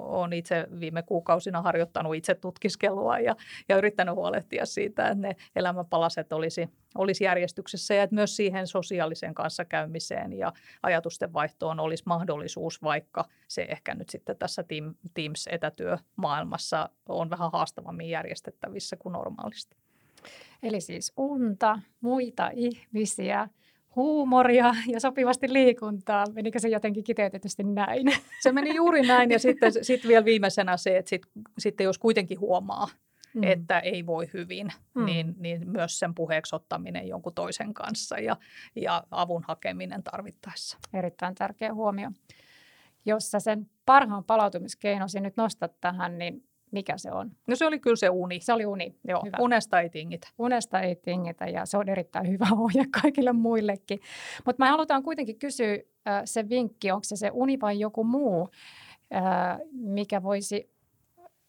olen 0.00 0.32
itse 0.32 0.66
viime 0.80 1.02
kuukausina 1.02 1.62
harjoittanut 1.62 2.14
itse 2.14 2.34
tutkiskelua 2.34 3.18
ja, 3.18 3.36
ja 3.68 3.76
yrittänyt 3.76 4.14
huolehtia 4.14 4.66
siitä, 4.66 5.08
että 5.08 5.28
ne 5.28 5.36
elämänpalaset 5.56 6.32
olisi, 6.32 6.68
olisi 6.94 7.24
järjestyksessä 7.24 7.94
ja 7.94 8.02
että 8.02 8.14
myös 8.14 8.36
siihen 8.36 8.66
sosiaaliseen 8.66 9.34
kanssakäymiseen 9.34 10.32
ja 10.32 10.52
ajatusten 10.82 11.32
vaihtoon 11.32 11.80
olisi 11.80 12.02
mahdollisuus, 12.06 12.82
vaikka 12.82 13.24
se 13.48 13.66
ehkä 13.68 13.94
nyt 13.94 14.08
sitten 14.08 14.36
tässä 14.36 14.64
Teams-etätyömaailmassa 15.14 16.90
on 17.08 17.30
vähän 17.30 17.52
haastavammin 17.52 18.10
järjestettävissä 18.10 18.96
kuin 18.96 19.12
normaalisti. 19.12 19.76
Eli 20.62 20.80
siis 20.80 21.12
unta, 21.16 21.78
muita 22.00 22.50
ihmisiä, 22.54 23.48
huumoria 23.96 24.74
ja 24.88 25.00
sopivasti 25.00 25.52
liikuntaa. 25.52 26.24
Menikö 26.32 26.58
se 26.58 26.68
jotenkin 26.68 27.04
kiteytetysti 27.04 27.64
näin? 27.64 28.06
Se 28.42 28.52
meni 28.52 28.74
juuri 28.74 29.02
näin 29.02 29.30
ja 29.30 29.38
sitten 29.38 29.84
sit 29.84 30.08
vielä 30.08 30.24
viimeisenä 30.24 30.76
se, 30.76 30.96
että 30.96 31.08
sit, 31.08 31.22
sitten 31.58 31.84
jos 31.84 31.98
kuitenkin 31.98 32.40
huomaa, 32.40 32.88
mm. 33.34 33.42
että 33.42 33.78
ei 33.78 34.06
voi 34.06 34.28
hyvin, 34.32 34.72
mm. 34.94 35.04
niin, 35.04 35.34
niin 35.38 35.70
myös 35.70 35.98
sen 35.98 36.14
puheeksi 36.14 36.56
ottaminen 36.56 37.08
jonkun 37.08 37.34
toisen 37.34 37.74
kanssa 37.74 38.18
ja, 38.18 38.36
ja 38.76 39.04
avun 39.10 39.44
hakeminen 39.48 40.02
tarvittaessa. 40.02 40.78
Erittäin 40.94 41.34
tärkeä 41.34 41.74
huomio. 41.74 42.10
Jos 43.04 43.30
sä 43.30 43.40
sen 43.40 43.70
parhaan 43.86 44.24
palautumiskeinasi 44.24 45.20
nyt 45.20 45.36
nostat 45.36 45.80
tähän, 45.80 46.18
niin 46.18 46.44
mikä 46.76 46.98
se 46.98 47.10
on? 47.12 47.30
No 47.46 47.56
se 47.56 47.66
oli 47.66 47.78
kyllä 47.78 47.96
se 47.96 48.08
uni. 48.08 48.40
Se 48.40 48.52
oli 48.52 48.66
uni. 48.66 48.94
Joo, 49.08 49.22
hyvä. 49.24 49.36
unesta 49.40 49.80
ei 49.80 49.90
tingitä. 49.90 50.28
Unesta 50.38 50.80
ei 50.80 50.96
tingitä 50.96 51.46
ja 51.46 51.66
se 51.66 51.78
on 51.78 51.88
erittäin 51.88 52.28
hyvä 52.28 52.46
ohje 52.64 52.84
kaikille 53.02 53.32
muillekin. 53.32 54.00
Mutta 54.46 54.64
me 54.64 54.70
halutaan 54.70 55.02
kuitenkin 55.02 55.38
kysyä 55.38 55.72
äh, 56.08 56.22
se 56.24 56.48
vinkki, 56.48 56.90
onko 56.90 57.04
se 57.04 57.16
se 57.16 57.30
uni 57.32 57.60
vai 57.60 57.80
joku 57.80 58.04
muu, 58.04 58.48
äh, 59.14 59.58
mikä 59.72 60.22
voisi 60.22 60.70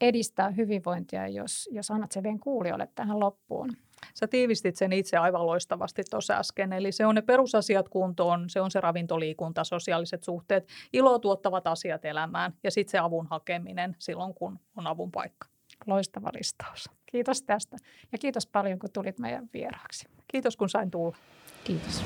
edistää 0.02 0.50
hyvinvointia, 0.50 1.28
jos, 1.28 1.70
jos 1.72 1.92
annat 1.92 2.12
se 2.12 2.24
vielä 2.24 2.38
kuulijoille 2.44 2.88
tähän 2.96 3.20
loppuun. 3.20 3.70
Sä 4.14 4.28
tiivistit 4.28 4.76
sen 4.76 4.94
itse 4.94 5.18
aivan 5.18 5.46
loistavasti 5.46 6.04
tuossa 6.10 6.34
äsken. 6.34 6.74
Eli 6.74 6.92
se 6.92 7.06
on 7.06 7.16
ne 7.16 7.22
perusasiat 7.22 7.90
kuntoon, 7.90 8.50
se 8.50 8.62
on 8.62 8.72
se 8.72 8.82
ravintoliikunta, 8.82 9.64
sosiaaliset 9.64 10.24
suhteet, 10.24 10.68
ilo 10.94 11.20
tuottavat 11.20 11.68
asiat 11.68 12.06
elämään 12.06 12.54
ja 12.64 12.72
sitten 12.72 12.92
se 12.92 12.98
avun 12.98 13.28
hakeminen 13.28 13.96
silloin, 14.00 14.34
kun 14.34 14.60
on 14.78 14.88
avun 14.88 15.12
paikka. 15.12 15.48
Loistava 15.88 16.30
listaus. 16.34 16.90
Kiitos 17.06 17.42
tästä 17.42 17.78
ja 18.12 18.18
kiitos 18.18 18.48
paljon, 18.48 18.80
kun 18.80 18.90
tulit 18.94 19.20
meidän 19.20 19.50
vieraaksi. 19.54 20.08
Kiitos, 20.28 20.58
kun 20.58 20.70
sain 20.70 20.92
tulla. 20.92 21.18
Kiitos. 21.64 22.04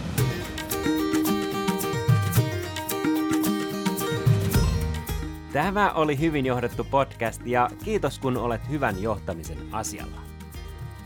Tämä 5.53 5.91
oli 5.91 6.19
hyvin 6.19 6.45
johdettu 6.45 6.83
podcast 6.83 7.41
ja 7.45 7.69
kiitos 7.83 8.19
kun 8.19 8.37
olet 8.37 8.61
hyvän 8.69 9.01
johtamisen 9.01 9.57
asialla. 9.71 10.30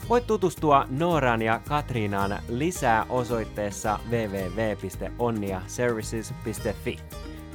Voit 0.09 0.27
tutustua 0.27 0.85
Nooraan 0.89 1.41
ja 1.41 1.61
Katriinaan 1.67 2.39
lisää 2.49 3.05
osoitteessa 3.09 3.99
www.onniaservices.fi. 4.09 6.99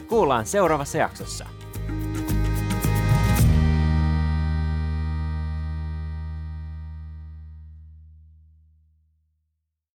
Kuullaan 0.09 0.47
seuraavassa 0.47 0.99
jaksossa. 0.99 1.47